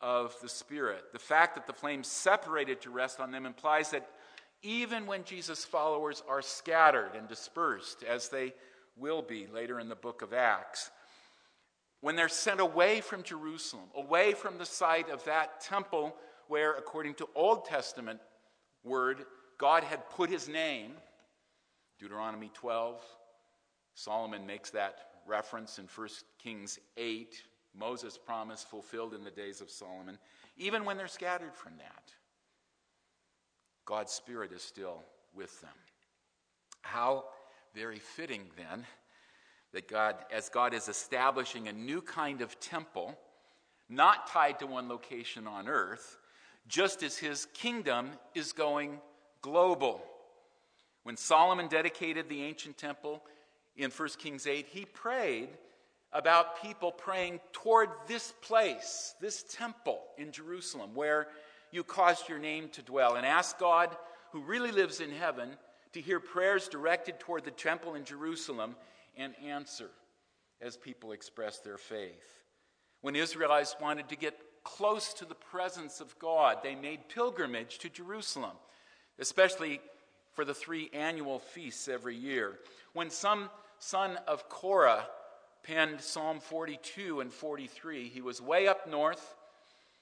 of 0.00 0.34
the 0.42 0.48
Spirit. 0.48 1.12
The 1.12 1.18
fact 1.18 1.54
that 1.54 1.66
the 1.66 1.72
flames 1.72 2.06
separated 2.06 2.82
to 2.82 2.90
rest 2.90 3.20
on 3.20 3.30
them 3.30 3.46
implies 3.46 3.90
that 3.90 4.08
even 4.62 5.06
when 5.06 5.24
Jesus' 5.24 5.64
followers 5.64 6.22
are 6.28 6.42
scattered 6.42 7.10
and 7.16 7.28
dispersed, 7.28 8.02
as 8.02 8.28
they 8.28 8.54
will 8.96 9.22
be 9.22 9.46
later 9.46 9.80
in 9.80 9.88
the 9.88 9.94
book 9.94 10.22
of 10.22 10.32
Acts, 10.32 10.90
when 12.00 12.16
they're 12.16 12.28
sent 12.28 12.60
away 12.60 13.00
from 13.00 13.22
Jerusalem, 13.22 13.86
away 13.94 14.32
from 14.34 14.58
the 14.58 14.66
site 14.66 15.08
of 15.10 15.24
that 15.24 15.60
temple 15.60 16.14
where, 16.48 16.74
according 16.74 17.14
to 17.14 17.28
Old 17.34 17.64
Testament 17.64 18.20
word, 18.84 19.24
God 19.58 19.82
had 19.82 20.08
put 20.10 20.30
his 20.30 20.48
name, 20.48 20.92
Deuteronomy 21.98 22.50
12, 22.54 23.00
Solomon 23.94 24.46
makes 24.46 24.70
that 24.70 24.96
reference 25.26 25.78
in 25.78 25.86
1 25.94 26.08
Kings 26.38 26.78
8, 26.96 27.42
Moses' 27.76 28.18
promise 28.18 28.62
fulfilled 28.62 29.14
in 29.14 29.24
the 29.24 29.30
days 29.30 29.60
of 29.60 29.70
Solomon. 29.70 30.18
Even 30.56 30.84
when 30.84 30.96
they're 30.96 31.08
scattered 31.08 31.54
from 31.54 31.76
that, 31.78 32.12
God's 33.84 34.12
Spirit 34.12 34.52
is 34.52 34.62
still 34.62 35.02
with 35.34 35.60
them. 35.60 35.70
How 36.82 37.24
very 37.74 37.98
fitting 37.98 38.42
then 38.56 38.86
that 39.72 39.88
God, 39.88 40.16
as 40.32 40.48
God 40.48 40.72
is 40.74 40.88
establishing 40.88 41.68
a 41.68 41.72
new 41.72 42.00
kind 42.00 42.40
of 42.40 42.58
temple, 42.60 43.18
not 43.88 44.28
tied 44.28 44.58
to 44.60 44.66
one 44.66 44.88
location 44.88 45.46
on 45.46 45.68
earth, 45.68 46.18
just 46.66 47.02
as 47.02 47.16
his 47.16 47.46
kingdom 47.54 48.10
is 48.34 48.52
going 48.52 49.00
global. 49.42 50.02
When 51.02 51.16
Solomon 51.16 51.68
dedicated 51.68 52.28
the 52.28 52.42
ancient 52.42 52.78
temple, 52.78 53.22
in 53.76 53.90
1 53.90 54.08
Kings 54.18 54.46
8, 54.46 54.66
he 54.68 54.84
prayed 54.84 55.48
about 56.12 56.62
people 56.62 56.92
praying 56.92 57.40
toward 57.52 57.90
this 58.06 58.32
place, 58.40 59.14
this 59.20 59.42
temple 59.42 60.00
in 60.16 60.30
Jerusalem, 60.30 60.94
where 60.94 61.28
you 61.72 61.82
caused 61.82 62.28
your 62.28 62.38
name 62.38 62.68
to 62.70 62.82
dwell, 62.82 63.16
and 63.16 63.26
asked 63.26 63.58
God, 63.58 63.96
who 64.30 64.40
really 64.40 64.70
lives 64.70 65.00
in 65.00 65.10
heaven, 65.10 65.56
to 65.92 66.00
hear 66.00 66.20
prayers 66.20 66.68
directed 66.68 67.18
toward 67.18 67.44
the 67.44 67.50
temple 67.50 67.94
in 67.94 68.04
Jerusalem 68.04 68.76
and 69.16 69.34
answer 69.44 69.90
as 70.60 70.76
people 70.76 71.12
express 71.12 71.58
their 71.58 71.78
faith. 71.78 72.42
When 73.00 73.16
Israelites 73.16 73.76
wanted 73.80 74.08
to 74.08 74.16
get 74.16 74.38
close 74.64 75.14
to 75.14 75.24
the 75.24 75.34
presence 75.34 76.00
of 76.00 76.18
God, 76.18 76.58
they 76.62 76.74
made 76.74 77.08
pilgrimage 77.08 77.78
to 77.78 77.88
Jerusalem, 77.88 78.56
especially 79.18 79.80
for 80.32 80.44
the 80.44 80.54
three 80.54 80.90
annual 80.92 81.38
feasts 81.38 81.86
every 81.86 82.16
year. 82.16 82.58
When 82.92 83.10
some 83.10 83.50
son 83.78 84.18
of 84.26 84.48
Korah, 84.48 85.06
penned 85.64 86.00
Psalm 86.00 86.38
42 86.38 87.20
and 87.20 87.32
43. 87.32 88.08
He 88.08 88.20
was 88.20 88.40
way 88.40 88.68
up 88.68 88.88
north 88.88 89.34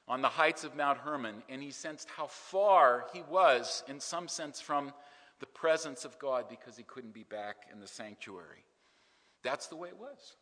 on 0.08 0.20
the 0.20 0.28
heights 0.28 0.64
of 0.64 0.76
Mount 0.76 0.98
Hermon, 0.98 1.42
and 1.48 1.62
he 1.62 1.70
sensed 1.70 2.08
how 2.10 2.26
far 2.26 3.06
he 3.14 3.22
was, 3.30 3.82
in 3.88 4.00
some 4.00 4.28
sense, 4.28 4.60
from 4.60 4.92
the 5.38 5.46
presence 5.46 6.04
of 6.04 6.18
God 6.18 6.46
because 6.50 6.76
he 6.76 6.82
couldn't 6.82 7.14
be 7.14 7.22
back 7.22 7.68
in 7.72 7.80
the 7.80 7.86
sanctuary. 7.86 8.64
That's 9.42 9.68
the 9.68 9.76
way 9.76 9.88
it 9.88 9.98
was. 9.98 10.36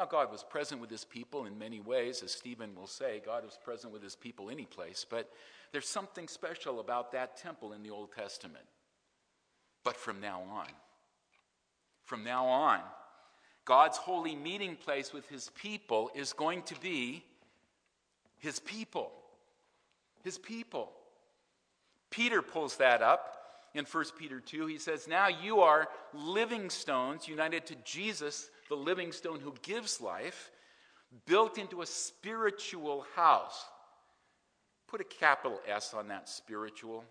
Now, 0.00 0.06
God 0.06 0.32
was 0.32 0.42
present 0.42 0.80
with 0.80 0.88
his 0.88 1.04
people 1.04 1.44
in 1.44 1.58
many 1.58 1.78
ways, 1.78 2.22
as 2.22 2.32
Stephen 2.32 2.74
will 2.74 2.86
say. 2.86 3.20
God 3.22 3.44
was 3.44 3.58
present 3.62 3.92
with 3.92 4.02
his 4.02 4.16
people 4.16 4.48
any 4.48 4.64
place, 4.64 5.04
but 5.08 5.30
there's 5.72 5.86
something 5.86 6.26
special 6.26 6.80
about 6.80 7.12
that 7.12 7.36
temple 7.36 7.74
in 7.74 7.82
the 7.82 7.90
Old 7.90 8.10
Testament. 8.10 8.64
But 9.84 9.96
from 9.96 10.18
now 10.18 10.40
on, 10.50 10.68
from 12.02 12.24
now 12.24 12.46
on, 12.46 12.80
God's 13.66 13.98
holy 13.98 14.34
meeting 14.34 14.74
place 14.74 15.12
with 15.12 15.28
his 15.28 15.50
people 15.50 16.10
is 16.14 16.32
going 16.32 16.62
to 16.62 16.80
be 16.80 17.22
his 18.38 18.58
people. 18.58 19.12
His 20.24 20.38
people. 20.38 20.92
Peter 22.08 22.40
pulls 22.40 22.78
that 22.78 23.02
up 23.02 23.36
in 23.74 23.84
1 23.84 24.04
Peter 24.18 24.40
2. 24.40 24.64
He 24.64 24.78
says, 24.78 25.06
Now 25.06 25.28
you 25.28 25.60
are 25.60 25.88
living 26.14 26.70
stones 26.70 27.28
united 27.28 27.66
to 27.66 27.74
Jesus, 27.84 28.48
the 28.70 28.76
living 28.76 29.12
stone 29.12 29.40
who 29.40 29.52
gives 29.62 30.00
life, 30.00 30.50
built 31.26 31.58
into 31.58 31.82
a 31.82 31.86
spiritual 31.86 33.04
house. 33.14 33.66
Put 34.88 35.00
a 35.00 35.04
capital 35.04 35.60
S 35.66 35.92
on 35.92 36.08
that 36.08 36.28
spiritual. 36.28 37.04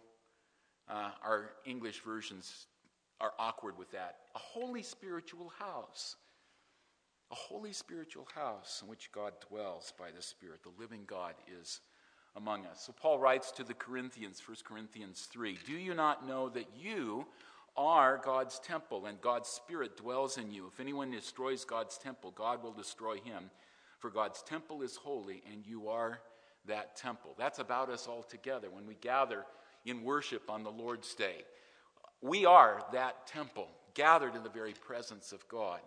Uh, 0.90 1.12
our 1.22 1.52
English 1.66 2.02
versions 2.02 2.66
are 3.22 3.34
awkward 3.38 3.78
with 3.78 3.92
that. 3.92 4.16
A 4.36 4.40
holy 4.40 4.82
spiritual 4.82 5.52
house. 5.60 6.16
A 7.32 7.36
holy 7.36 7.74
spiritual 7.74 8.28
house 8.34 8.80
in 8.82 8.90
which 8.90 9.12
God 9.12 9.34
dwells 9.50 9.94
by 10.00 10.12
the 10.16 10.22
Spirit. 10.22 10.64
The 10.64 10.82
living 10.82 11.04
God 11.06 11.36
is 11.62 11.82
among 12.36 12.66
us. 12.68 12.84
So 12.86 12.94
Paul 12.94 13.20
writes 13.20 13.52
to 13.52 13.64
the 13.66 13.74
Corinthians, 13.74 14.42
1 14.46 14.58
Corinthians 14.64 15.28
3 15.32 15.60
Do 15.66 15.74
you 15.74 15.94
not 15.94 16.26
know 16.26 16.48
that 16.50 16.68
you 16.76 17.28
are 17.80 18.22
God's 18.24 18.60
temple 18.60 19.06
and 19.06 19.20
God's 19.22 19.50
Spirit 19.50 19.98
dwells 19.98 20.38
in 20.38 20.52
you? 20.52 20.68
If 20.72 20.80
anyone 20.80 21.12
destroys 21.12 21.66
God's 21.66 21.98
temple, 21.98 22.32
God 22.32 22.62
will 22.62 22.74
destroy 22.74 23.16
him. 23.16 23.50
For 24.00 24.10
God's 24.10 24.44
temple 24.44 24.82
is 24.82 24.96
holy 24.96 25.42
and 25.52 25.66
you 25.66 25.90
are 25.90 26.20
that 26.68 26.96
temple. 26.96 27.36
That's 27.38 27.60
about 27.60 27.90
us 27.90 28.08
all 28.08 28.24
together 28.24 28.70
when 28.72 28.86
we 28.86 28.96
gather 28.96 29.46
in 29.86 30.04
worship 30.04 30.50
on 30.50 30.64
the 30.64 30.72
Lord's 30.72 31.16
Day 31.16 31.44
we 32.22 32.46
are 32.46 32.84
that 32.92 33.28
temple, 33.28 33.68
gathered 33.94 34.36
in 34.36 34.44
the 34.44 34.50
very 34.50 34.74
presence 34.74 35.32
of 35.32 35.48
God. 35.48 35.80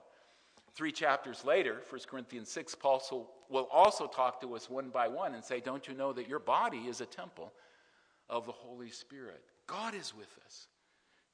Three 0.75 0.93
chapters 0.93 1.45
later, 1.45 1.83
1 1.91 2.01
Corinthians 2.09 2.49
6, 2.51 2.75
Paul 2.77 3.29
will 3.51 3.69
also 3.71 4.07
talk 4.07 4.41
to 4.41 4.55
us 4.55 4.71
one 4.71 4.89
by 4.89 5.09
one 5.09 5.35
and 5.35 5.45
say, 5.45 5.61
Don't 5.61 5.87
you 5.87 5.95
know 5.95 6.13
that 6.15 6.29
your 6.29 6.39
body 6.39 6.79
is 6.89 7.03
a 7.03 7.07
temple 7.07 7.53
of 8.31 8.47
the 8.47 8.53
Holy 8.53 8.89
Spirit? 8.89 9.43
God 9.67 9.95
is 9.95 10.15
with 10.17 10.35
us. 10.47 10.69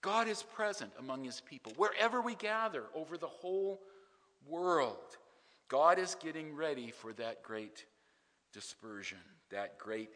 God 0.01 0.29
is 0.29 0.43
present 0.43 0.93
among 0.99 1.25
his 1.25 1.41
people. 1.41 1.73
Wherever 1.77 2.21
we 2.21 2.35
gather 2.35 2.85
over 2.95 3.17
the 3.17 3.27
whole 3.27 3.81
world, 4.47 5.17
God 5.69 5.99
is 5.99 6.15
getting 6.15 6.55
ready 6.55 6.91
for 6.91 7.13
that 7.15 7.43
great 7.43 7.85
dispersion, 8.53 9.19
that 9.51 9.79
great 9.79 10.11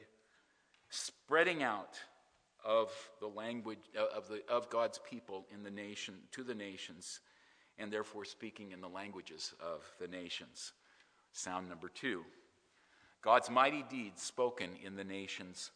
spreading 0.88 1.62
out 1.62 1.98
of 2.64 2.90
the 3.20 3.26
language 3.26 3.78
uh, 3.98 4.16
of, 4.16 4.28
the, 4.28 4.42
of 4.48 4.70
God's 4.70 4.98
people 4.98 5.46
in 5.52 5.62
the 5.62 5.70
nation 5.70 6.14
to 6.30 6.44
the 6.44 6.54
nations, 6.54 7.20
and 7.78 7.92
therefore 7.92 8.24
speaking 8.24 8.72
in 8.72 8.80
the 8.80 8.88
languages 8.88 9.52
of 9.60 9.82
the 10.00 10.06
nations. 10.06 10.72
Sound 11.32 11.68
number 11.68 11.88
two 11.88 12.24
God's 13.20 13.50
mighty 13.50 13.84
deeds 13.88 14.22
spoken 14.22 14.70
in 14.84 14.96
the 14.96 15.04
nations' 15.04 15.70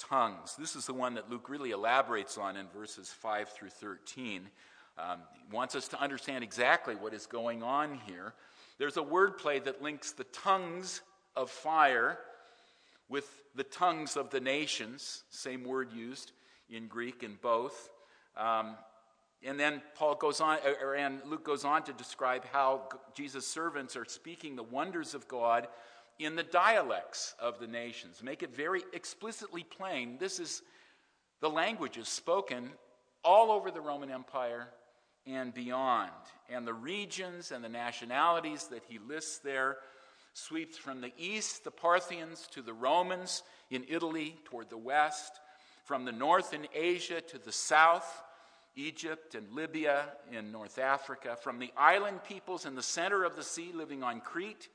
tongues. 0.00 0.56
This 0.58 0.74
is 0.74 0.86
the 0.86 0.94
one 0.94 1.14
that 1.14 1.30
Luke 1.30 1.48
really 1.48 1.70
elaborates 1.70 2.38
on 2.38 2.56
in 2.56 2.66
verses 2.68 3.08
5 3.08 3.50
through 3.50 3.70
13. 3.70 4.48
Um, 4.98 5.20
he 5.34 5.54
wants 5.54 5.74
us 5.74 5.88
to 5.88 6.00
understand 6.00 6.42
exactly 6.42 6.94
what 6.96 7.14
is 7.14 7.26
going 7.26 7.62
on 7.62 8.00
here. 8.06 8.34
There's 8.78 8.96
a 8.96 9.02
wordplay 9.02 9.62
that 9.64 9.82
links 9.82 10.12
the 10.12 10.24
tongues 10.24 11.02
of 11.36 11.50
fire 11.50 12.18
with 13.08 13.28
the 13.54 13.64
tongues 13.64 14.16
of 14.16 14.30
the 14.30 14.40
nations, 14.40 15.24
same 15.30 15.64
word 15.64 15.92
used 15.92 16.32
in 16.70 16.86
Greek 16.86 17.22
in 17.22 17.36
both. 17.42 17.90
Um, 18.36 18.76
and 19.42 19.58
then 19.58 19.82
Paul 19.94 20.14
goes 20.14 20.40
on, 20.40 20.58
or, 20.82 20.94
and 20.94 21.20
Luke 21.26 21.44
goes 21.44 21.64
on 21.64 21.82
to 21.84 21.92
describe 21.92 22.44
how 22.52 22.88
Jesus' 23.14 23.46
servants 23.46 23.96
are 23.96 24.04
speaking 24.04 24.54
the 24.54 24.62
wonders 24.62 25.14
of 25.14 25.26
God 25.28 25.66
in 26.20 26.36
the 26.36 26.42
dialects 26.42 27.34
of 27.40 27.58
the 27.58 27.66
nations. 27.66 28.22
Make 28.22 28.42
it 28.42 28.54
very 28.54 28.82
explicitly 28.92 29.64
plain. 29.64 30.18
This 30.20 30.38
is 30.38 30.62
the 31.40 31.48
languages 31.48 32.08
spoken 32.08 32.70
all 33.24 33.50
over 33.50 33.70
the 33.70 33.80
Roman 33.80 34.10
Empire 34.10 34.68
and 35.26 35.52
beyond. 35.54 36.10
And 36.50 36.66
the 36.66 36.74
regions 36.74 37.52
and 37.52 37.64
the 37.64 37.70
nationalities 37.70 38.64
that 38.68 38.82
he 38.86 38.98
lists 38.98 39.38
there 39.38 39.78
sweeps 40.34 40.76
from 40.76 41.00
the 41.00 41.12
east, 41.16 41.64
the 41.64 41.70
Parthians, 41.70 42.46
to 42.52 42.60
the 42.60 42.74
Romans 42.74 43.42
in 43.70 43.84
Italy 43.88 44.36
toward 44.44 44.68
the 44.68 44.76
west, 44.76 45.40
from 45.84 46.04
the 46.04 46.12
north 46.12 46.52
in 46.52 46.66
Asia 46.74 47.22
to 47.22 47.38
the 47.38 47.52
south, 47.52 48.22
Egypt 48.76 49.34
and 49.34 49.50
Libya 49.52 50.04
in 50.30 50.52
North 50.52 50.78
Africa, 50.78 51.36
from 51.40 51.58
the 51.58 51.72
island 51.76 52.22
peoples 52.24 52.66
in 52.66 52.74
the 52.74 52.82
center 52.82 53.24
of 53.24 53.36
the 53.36 53.42
sea 53.42 53.72
living 53.74 54.02
on 54.02 54.20
Crete 54.20 54.68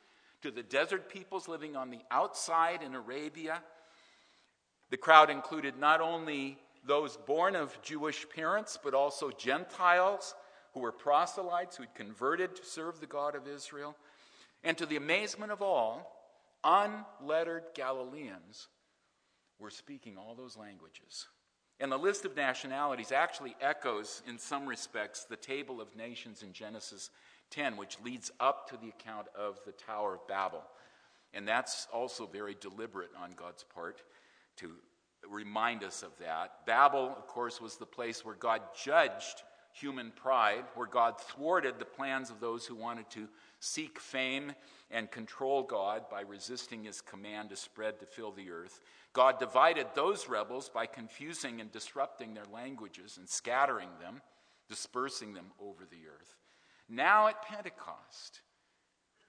to 0.46 0.52
the 0.52 0.62
desert 0.62 1.10
peoples 1.10 1.48
living 1.48 1.76
on 1.76 1.90
the 1.90 2.02
outside 2.12 2.84
in 2.84 2.94
Arabia. 2.94 3.64
The 4.92 4.98
crowd 4.98 5.32
included 5.32 5.80
not 5.80 6.02
only 6.02 6.60
those 6.86 7.18
born 7.18 7.56
of 7.56 7.76
Jewish 7.82 8.30
parents, 8.30 8.78
but 8.82 8.94
also 8.94 9.32
Gentiles 9.32 10.36
who 10.76 10.82
were 10.82 10.92
proselytes 10.92 11.78
who 11.78 11.84
had 11.84 11.96
converted 11.96 12.56
to 12.56 12.64
serve 12.64 13.00
the 13.00 13.08
God 13.08 13.34
of 13.34 13.48
Israel. 13.48 13.96
And 14.64 14.78
to 14.78 14.86
the 14.86 14.98
amazement 14.98 15.52
of 15.52 15.64
all, 15.64 16.16
unlettered 16.64 17.64
Galileans 17.74 18.68
were 19.58 19.72
speaking 19.72 20.16
all 20.16 20.36
those 20.36 20.56
languages. 20.56 21.26
And 21.80 21.92
the 21.92 21.98
list 21.98 22.24
of 22.24 22.36
nationalities 22.36 23.12
actually 23.12 23.56
echoes, 23.62 24.22
in 24.28 24.38
some 24.38 24.68
respects, 24.68 25.24
the 25.24 25.38
table 25.38 25.82
of 25.82 25.96
nations 25.96 26.44
in 26.44 26.54
Genesis 26.54 27.10
10, 27.52 27.78
which 27.78 27.98
leads 28.04 28.32
up 28.40 28.70
to 28.70 28.78
the 28.78 28.90
account 28.90 29.28
of 29.38 29.60
the 29.66 29.72
Tower 29.72 30.16
of 30.16 30.28
Babel. 30.28 30.64
And 31.34 31.48
that's 31.48 31.88
also 31.94 32.26
very 32.26 32.56
deliberate 32.60 33.12
on 33.22 33.32
God's 33.36 33.64
part 33.64 34.02
to 34.58 34.72
remind 35.30 35.84
us 35.84 36.04
of 36.04 36.18
that. 36.20 36.66
Babel, 36.66 37.14
of 37.18 37.28
course, 37.28 37.60
was 37.60 37.78
the 37.78 37.86
place 37.86 38.24
where 38.24 38.36
God 38.36 38.62
judged 38.82 39.44
human 39.74 40.12
pride, 40.12 40.64
where 40.76 40.88
God 40.88 41.20
thwarted 41.20 41.78
the 41.78 41.86
plans 41.86 42.30
of 42.30 42.40
those 42.40 42.66
who 42.66 42.76
wanted 42.76 43.10
to 43.10 43.28
seek 43.60 44.00
fame 44.00 44.54
and 44.90 45.12
control 45.12 45.64
God 45.64 46.10
by 46.10 46.22
resisting 46.22 46.86
his 46.86 47.02
command 47.02 47.50
to 47.50 47.58
spread 47.58 48.00
to 48.00 48.06
fill 48.06 48.32
the 48.32 48.52
earth. 48.52 48.80
God 49.12 49.40
divided 49.40 49.88
those 49.94 50.30
rebels 50.30 50.70
by 50.70 50.86
confusing 50.86 51.60
and 51.60 51.72
disrupting 51.72 52.34
their 52.34 52.46
languages 52.54 53.18
and 53.18 53.28
scattering 53.28 53.90
them, 54.00 54.22
dispersing 54.70 55.34
them 55.34 55.48
over 55.60 55.84
the 55.86 56.08
earth. 56.08 56.36
Now 56.88 57.28
at 57.28 57.42
Pentecost, 57.42 58.42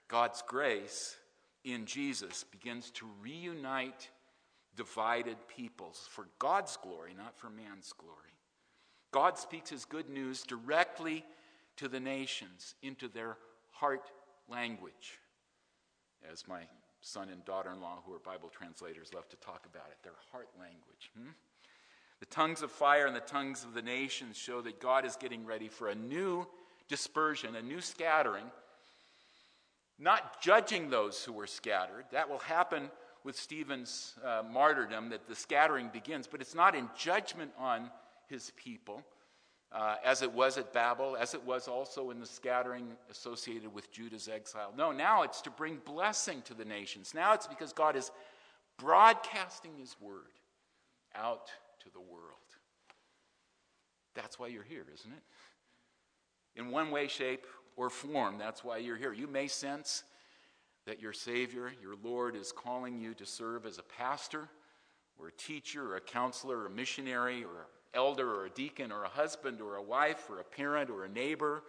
God's 0.07 0.43
grace 0.47 1.15
in 1.63 1.85
Jesus 1.85 2.43
begins 2.43 2.91
to 2.91 3.07
reunite 3.21 4.09
divided 4.75 5.37
peoples 5.47 6.07
for 6.09 6.27
God's 6.39 6.77
glory, 6.77 7.13
not 7.17 7.37
for 7.37 7.49
man's 7.49 7.93
glory. 7.93 8.13
God 9.11 9.37
speaks 9.37 9.69
his 9.69 9.85
good 9.85 10.09
news 10.09 10.43
directly 10.43 11.25
to 11.77 11.87
the 11.87 11.99
nations, 11.99 12.75
into 12.81 13.07
their 13.07 13.37
heart 13.71 14.11
language. 14.47 15.19
As 16.31 16.47
my 16.47 16.61
son 17.01 17.29
and 17.29 17.43
daughter 17.45 17.71
in 17.71 17.81
law, 17.81 17.99
who 18.05 18.13
are 18.13 18.19
Bible 18.19 18.49
translators, 18.49 19.13
love 19.13 19.27
to 19.29 19.37
talk 19.37 19.65
about 19.65 19.87
it, 19.91 19.97
their 20.03 20.13
heart 20.31 20.49
language. 20.59 21.11
Hmm? 21.17 21.29
The 22.19 22.25
tongues 22.27 22.61
of 22.61 22.71
fire 22.71 23.05
and 23.05 23.15
the 23.15 23.21
tongues 23.21 23.63
of 23.63 23.73
the 23.73 23.81
nations 23.81 24.37
show 24.37 24.61
that 24.61 24.79
God 24.79 25.05
is 25.05 25.15
getting 25.15 25.45
ready 25.45 25.67
for 25.67 25.89
a 25.89 25.95
new 25.95 26.47
dispersion, 26.87 27.55
a 27.55 27.61
new 27.61 27.81
scattering, 27.81 28.45
not 29.99 30.41
judging 30.41 30.89
those 30.89 31.23
who 31.23 31.33
were 31.33 31.47
scattered. 31.47 32.05
That 32.11 32.29
will 32.29 32.39
happen 32.39 32.89
with 33.23 33.37
Stephen's 33.37 34.15
uh, 34.23 34.43
martyrdom, 34.49 35.09
that 35.09 35.27
the 35.27 35.35
scattering 35.35 35.89
begins, 35.91 36.27
but 36.27 36.39
it's 36.39 36.55
not 36.55 36.75
in 36.75 36.87
judgment 36.97 37.51
on 37.57 37.89
his 38.27 38.51
people, 38.55 39.03
uh, 39.71 39.95
as 40.05 40.21
it 40.21 40.31
was 40.31 40.57
at 40.57 40.71
Babel, 40.71 41.17
as 41.19 41.33
it 41.33 41.43
was 41.43 41.67
also 41.67 42.09
in 42.11 42.19
the 42.19 42.25
scattering 42.25 42.87
associated 43.09 43.73
with 43.73 43.91
Judah's 43.91 44.29
exile. 44.29 44.73
No, 44.77 44.91
now 44.91 45.23
it's 45.23 45.41
to 45.41 45.49
bring 45.49 45.79
blessing 45.83 46.41
to 46.43 46.53
the 46.53 46.63
nations. 46.63 47.13
Now 47.13 47.33
it's 47.33 47.47
because 47.47 47.73
God 47.73 47.95
is 47.95 48.11
broadcasting 48.77 49.71
his 49.77 49.95
word 49.99 50.21
out 51.15 51.47
to 51.83 51.89
the 51.91 51.99
world. 51.99 52.37
That's 54.15 54.39
why 54.39 54.47
you're 54.47 54.63
here, 54.63 54.85
isn't 54.93 55.11
it? 55.11 55.23
In 56.57 56.71
one 56.71 56.91
way, 56.91 57.07
shape, 57.07 57.45
or 57.75 57.89
form, 57.89 58.37
that's 58.37 58.63
why 58.63 58.77
you're 58.77 58.97
here. 58.97 59.13
You 59.13 59.27
may 59.27 59.47
sense 59.47 60.03
that 60.85 61.01
your 61.01 61.13
Savior, 61.13 61.71
your 61.81 61.95
Lord, 62.03 62.35
is 62.35 62.51
calling 62.51 62.99
you 62.99 63.13
to 63.13 63.25
serve 63.25 63.65
as 63.65 63.77
a 63.77 63.83
pastor, 63.83 64.49
or 65.19 65.27
a 65.27 65.31
teacher, 65.31 65.91
or 65.91 65.95
a 65.97 66.01
counselor, 66.01 66.59
or 66.59 66.65
a 66.65 66.71
missionary, 66.71 67.43
or 67.43 67.61
an 67.61 67.67
elder 67.93 68.31
or 68.31 68.45
a 68.45 68.49
deacon 68.49 68.91
or 68.91 69.03
a 69.03 69.09
husband 69.09 69.59
or 69.59 69.75
a 69.75 69.81
wife 69.81 70.29
or 70.29 70.39
a 70.39 70.43
parent 70.43 70.89
or 70.89 71.05
a 71.05 71.09
neighbor 71.09 71.63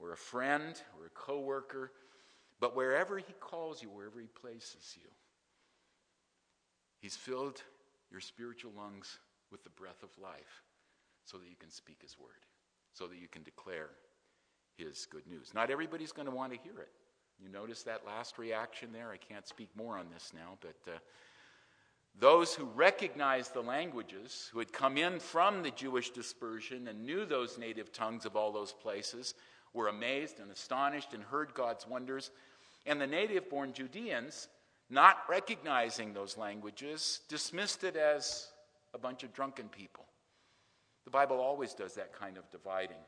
or 0.00 0.12
a 0.12 0.16
friend 0.16 0.82
or 0.98 1.06
a 1.06 1.10
coworker, 1.10 1.92
but 2.60 2.74
wherever 2.74 3.18
he 3.18 3.32
calls 3.40 3.82
you, 3.82 3.88
wherever 3.88 4.20
he 4.20 4.26
places 4.26 4.96
you, 4.96 5.08
he's 6.98 7.16
filled 7.16 7.62
your 8.10 8.20
spiritual 8.20 8.72
lungs 8.76 9.18
with 9.50 9.62
the 9.64 9.70
breath 9.70 10.02
of 10.02 10.10
life 10.20 10.62
so 11.24 11.38
that 11.38 11.48
you 11.48 11.56
can 11.58 11.70
speak 11.70 12.02
his 12.02 12.18
word, 12.18 12.30
so 12.92 13.06
that 13.06 13.18
you 13.18 13.28
can 13.28 13.42
declare 13.42 13.90
his 14.76 15.06
good 15.10 15.26
news. 15.26 15.52
Not 15.54 15.70
everybody's 15.70 16.12
going 16.12 16.28
to 16.28 16.34
want 16.34 16.52
to 16.52 16.58
hear 16.58 16.78
it. 16.80 16.90
You 17.42 17.48
notice 17.48 17.82
that 17.84 18.06
last 18.06 18.38
reaction 18.38 18.92
there? 18.92 19.10
I 19.10 19.16
can't 19.16 19.46
speak 19.46 19.70
more 19.76 19.98
on 19.98 20.06
this 20.12 20.32
now, 20.34 20.58
but 20.60 20.92
uh, 20.92 20.98
those 22.18 22.54
who 22.54 22.64
recognized 22.64 23.54
the 23.54 23.62
languages, 23.62 24.48
who 24.52 24.58
had 24.58 24.72
come 24.72 24.96
in 24.96 25.18
from 25.18 25.62
the 25.62 25.70
Jewish 25.70 26.10
dispersion 26.10 26.88
and 26.88 27.04
knew 27.04 27.24
those 27.24 27.58
native 27.58 27.92
tongues 27.92 28.26
of 28.26 28.36
all 28.36 28.52
those 28.52 28.72
places, 28.72 29.34
were 29.72 29.88
amazed 29.88 30.38
and 30.38 30.50
astonished 30.50 31.14
and 31.14 31.22
heard 31.22 31.54
God's 31.54 31.86
wonders. 31.86 32.30
And 32.86 33.00
the 33.00 33.06
native 33.06 33.48
born 33.48 33.72
Judeans, 33.72 34.48
not 34.90 35.18
recognizing 35.28 36.12
those 36.12 36.36
languages, 36.36 37.20
dismissed 37.28 37.82
it 37.82 37.96
as 37.96 38.48
a 38.92 38.98
bunch 38.98 39.22
of 39.22 39.32
drunken 39.32 39.68
people. 39.68 40.04
The 41.04 41.10
Bible 41.10 41.40
always 41.40 41.74
does 41.74 41.94
that 41.94 42.12
kind 42.12 42.36
of 42.36 42.48
dividing. 42.50 42.98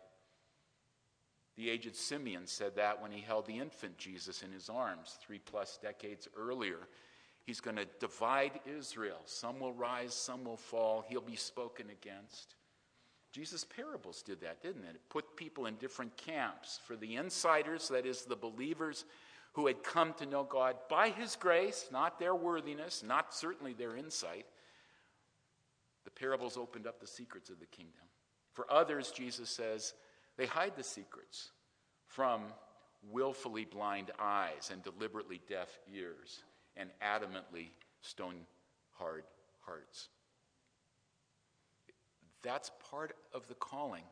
The 1.56 1.70
aged 1.70 1.94
Simeon 1.94 2.46
said 2.46 2.76
that 2.76 3.00
when 3.00 3.12
he 3.12 3.20
held 3.20 3.46
the 3.46 3.58
infant 3.58 3.96
Jesus 3.96 4.42
in 4.42 4.50
his 4.50 4.68
arms 4.68 5.18
three 5.20 5.38
plus 5.38 5.78
decades 5.80 6.28
earlier 6.36 6.88
He's 7.44 7.60
going 7.60 7.76
to 7.76 7.86
divide 8.00 8.60
Israel. 8.64 9.20
Some 9.26 9.60
will 9.60 9.74
rise, 9.74 10.14
some 10.14 10.44
will 10.44 10.56
fall. 10.56 11.04
He'll 11.06 11.20
be 11.20 11.36
spoken 11.36 11.90
against. 11.90 12.54
Jesus' 13.32 13.64
parables 13.64 14.22
did 14.22 14.40
that, 14.40 14.62
didn't 14.62 14.84
it? 14.84 14.94
It 14.94 15.08
put 15.10 15.36
people 15.36 15.66
in 15.66 15.74
different 15.76 16.16
camps. 16.16 16.80
For 16.86 16.96
the 16.96 17.16
insiders, 17.16 17.88
that 17.88 18.06
is, 18.06 18.22
the 18.22 18.36
believers 18.36 19.04
who 19.52 19.66
had 19.66 19.82
come 19.82 20.14
to 20.14 20.26
know 20.26 20.44
God 20.44 20.76
by 20.88 21.10
His 21.10 21.36
grace, 21.36 21.88
not 21.92 22.18
their 22.18 22.34
worthiness, 22.34 23.02
not 23.06 23.34
certainly 23.34 23.74
their 23.74 23.96
insight, 23.96 24.46
the 26.04 26.10
parables 26.10 26.56
opened 26.56 26.86
up 26.86 26.98
the 26.98 27.06
secrets 27.06 27.50
of 27.50 27.60
the 27.60 27.66
kingdom. 27.66 28.02
For 28.52 28.70
others, 28.72 29.10
Jesus 29.10 29.50
says, 29.50 29.92
they 30.36 30.46
hide 30.46 30.76
the 30.76 30.82
secrets 30.82 31.50
from 32.06 32.42
willfully 33.10 33.64
blind 33.64 34.10
eyes 34.18 34.70
and 34.72 34.82
deliberately 34.82 35.40
deaf 35.48 35.78
ears 35.92 36.42
and 36.76 36.90
adamantly 37.02 37.68
stone 38.00 38.46
hard 38.92 39.24
hearts. 39.60 40.08
That's 42.42 42.70
part 42.90 43.16
of 43.32 43.48
the 43.48 43.54
calling 43.54 44.04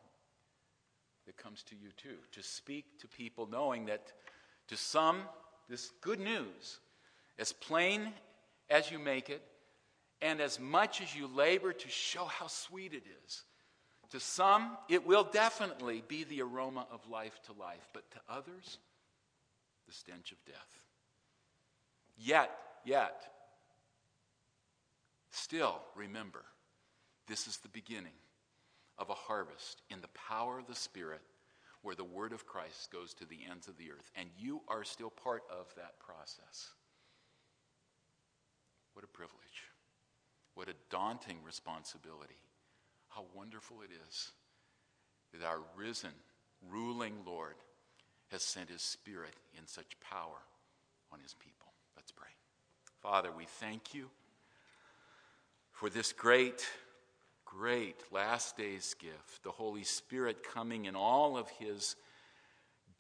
that 1.27 1.37
comes 1.37 1.63
to 1.65 1.77
you 1.77 1.91
too, 1.97 2.17
to 2.33 2.43
speak 2.43 2.99
to 3.01 3.09
people 3.09 3.47
knowing 3.51 3.87
that 3.87 4.13
to 4.69 4.77
some, 4.77 5.23
this 5.69 5.93
good 6.01 6.19
news, 6.19 6.81
as 7.39 7.53
plain 7.53 8.09
as 8.71 8.91
you 8.91 8.99
make 8.99 9.29
it, 9.31 9.43
and 10.21 10.41
as 10.41 10.59
much 10.59 11.01
as 11.01 11.15
you 11.15 11.27
labor 11.27 11.73
to 11.73 11.89
show 11.89 12.25
how 12.25 12.47
sweet 12.47 12.95
it 12.95 13.05
is, 13.25 13.45
to 14.13 14.21
some, 14.21 14.77
it 14.89 15.07
will 15.07 15.25
definitely 15.25 16.03
be 16.07 16.25
the 16.25 16.43
aroma 16.43 16.87
of 16.93 17.09
life 17.11 17.41
to 17.47 17.53
life, 17.59 17.89
but 17.95 18.09
to 18.11 18.19
others, 18.29 18.79
the 19.87 19.93
stench 19.93 20.33
of 20.33 20.45
death. 20.45 20.85
Yet, 22.19 22.51
yet, 22.85 23.25
still 25.31 25.81
remember, 25.97 26.45
this 27.27 27.47
is 27.47 27.57
the 27.59 27.69
beginning 27.69 28.13
of 28.99 29.09
a 29.09 29.15
harvest 29.15 29.81
in 29.89 30.03
the 30.03 30.09
power 30.09 30.59
of 30.59 30.67
the 30.67 30.75
Spirit 30.75 31.23
where 31.81 31.95
the 31.95 32.05
word 32.05 32.33
of 32.33 32.47
Christ 32.47 32.91
goes 32.93 33.15
to 33.15 33.25
the 33.25 33.41
ends 33.51 33.67
of 33.67 33.79
the 33.79 33.91
earth. 33.91 34.11
And 34.15 34.29
you 34.39 34.61
are 34.69 34.85
still 34.85 35.11
part 35.11 35.43
of 35.51 35.67
that 35.77 35.99
process. 35.99 36.69
What 38.93 39.05
a 39.05 39.09
privilege. 39.09 39.39
What 40.55 40.69
a 40.69 40.75
daunting 40.91 41.39
responsibility. 41.45 42.37
How 43.15 43.25
wonderful 43.35 43.79
it 43.83 43.91
is 44.09 44.33
that 45.33 45.47
our 45.47 45.61
risen, 45.77 46.13
ruling 46.71 47.15
Lord 47.27 47.55
has 48.31 48.43
sent 48.43 48.71
his 48.71 48.83
Spirit 48.83 49.35
in 49.59 49.67
such 49.67 49.99
power 50.01 50.39
on 51.13 51.21
his 51.21 51.35
people. 51.35 51.69
Let's 51.97 52.13
pray. 52.13 52.29
Father, 53.01 53.31
we 53.37 53.45
thank 53.45 53.95
you 53.95 54.09
for 55.73 55.91
this 55.91 56.13
great 56.13 56.67
great 57.53 57.97
last 58.11 58.57
days 58.57 58.95
gift, 58.95 59.43
the 59.43 59.51
Holy 59.51 59.85
Spirit 59.85 60.43
coming 60.43 60.87
in 60.87 60.97
all 60.97 61.37
of 61.37 61.51
his 61.51 61.97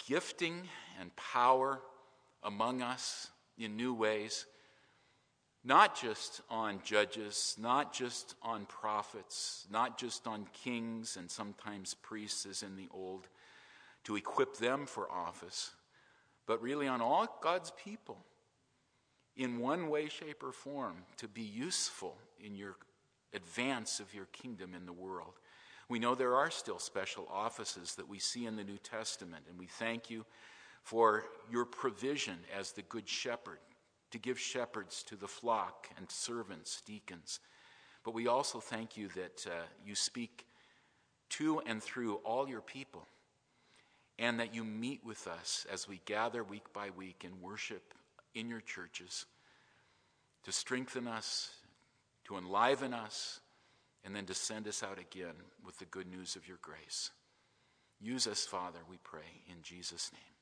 gifting 0.06 0.68
and 1.00 1.14
power 1.16 1.80
among 2.42 2.82
us 2.82 3.30
in 3.56 3.76
new 3.76 3.94
ways, 3.94 4.44
not 5.64 5.96
just 5.96 6.40
on 6.50 6.80
judges, 6.84 7.56
not 7.58 7.92
just 7.92 8.34
on 8.42 8.66
prophets, 8.66 9.66
not 9.70 9.96
just 9.96 10.26
on 10.26 10.46
kings 10.52 11.16
and 11.16 11.30
sometimes 11.30 11.94
priests 11.94 12.46
as 12.46 12.62
in 12.62 12.76
the 12.76 12.88
old, 12.92 13.28
to 14.04 14.16
equip 14.16 14.56
them 14.56 14.86
for 14.86 15.10
office, 15.10 15.70
but 16.46 16.60
really 16.60 16.88
on 16.88 17.00
all 17.00 17.38
God's 17.40 17.72
people 17.84 18.18
in 19.36 19.60
one 19.60 19.88
way, 19.88 20.08
shape, 20.08 20.42
or 20.42 20.52
form 20.52 20.96
to 21.16 21.28
be 21.28 21.42
useful 21.42 22.16
in 22.44 22.54
your 22.54 22.76
advance 23.32 24.00
of 24.00 24.12
your 24.12 24.26
kingdom 24.26 24.74
in 24.74 24.84
the 24.84 24.92
world. 24.92 25.34
We 25.88 25.98
know 25.98 26.14
there 26.14 26.36
are 26.36 26.50
still 26.50 26.78
special 26.78 27.28
offices 27.30 27.94
that 27.94 28.08
we 28.08 28.18
see 28.18 28.46
in 28.46 28.56
the 28.56 28.64
New 28.64 28.78
Testament, 28.78 29.44
and 29.48 29.58
we 29.58 29.66
thank 29.66 30.10
you 30.10 30.26
for 30.82 31.24
your 31.50 31.64
provision 31.64 32.38
as 32.56 32.72
the 32.72 32.82
Good 32.82 33.08
Shepherd 33.08 33.58
to 34.12 34.18
give 34.18 34.38
shepherds 34.38 35.02
to 35.04 35.16
the 35.16 35.28
flock 35.28 35.88
and 35.96 36.10
servants, 36.10 36.80
deacons. 36.86 37.40
But 38.04 38.14
we 38.14 38.28
also 38.28 38.60
thank 38.60 38.96
you 38.96 39.08
that 39.08 39.46
uh, 39.46 39.64
you 39.84 39.94
speak 39.94 40.46
to 41.30 41.60
and 41.66 41.82
through 41.82 42.16
all 42.24 42.48
your 42.48 42.60
people, 42.60 43.06
and 44.18 44.38
that 44.40 44.54
you 44.54 44.64
meet 44.64 45.04
with 45.04 45.26
us 45.26 45.66
as 45.72 45.88
we 45.88 46.00
gather 46.04 46.44
week 46.44 46.72
by 46.72 46.90
week 46.90 47.24
and 47.24 47.40
worship 47.40 47.94
in 48.34 48.48
your 48.48 48.60
churches 48.60 49.26
to 50.44 50.52
strengthen 50.52 51.06
us, 51.06 51.50
to 52.24 52.36
enliven 52.36 52.92
us, 52.92 53.40
and 54.04 54.14
then 54.14 54.26
to 54.26 54.34
send 54.34 54.66
us 54.66 54.82
out 54.82 54.98
again 54.98 55.34
with 55.64 55.78
the 55.78 55.84
good 55.86 56.10
news 56.10 56.36
of 56.36 56.46
your 56.48 56.58
grace. 56.60 57.10
Use 58.00 58.26
us, 58.26 58.44
Father, 58.44 58.80
we 58.90 58.96
pray, 59.04 59.42
in 59.48 59.62
Jesus' 59.62 60.10
name. 60.12 60.41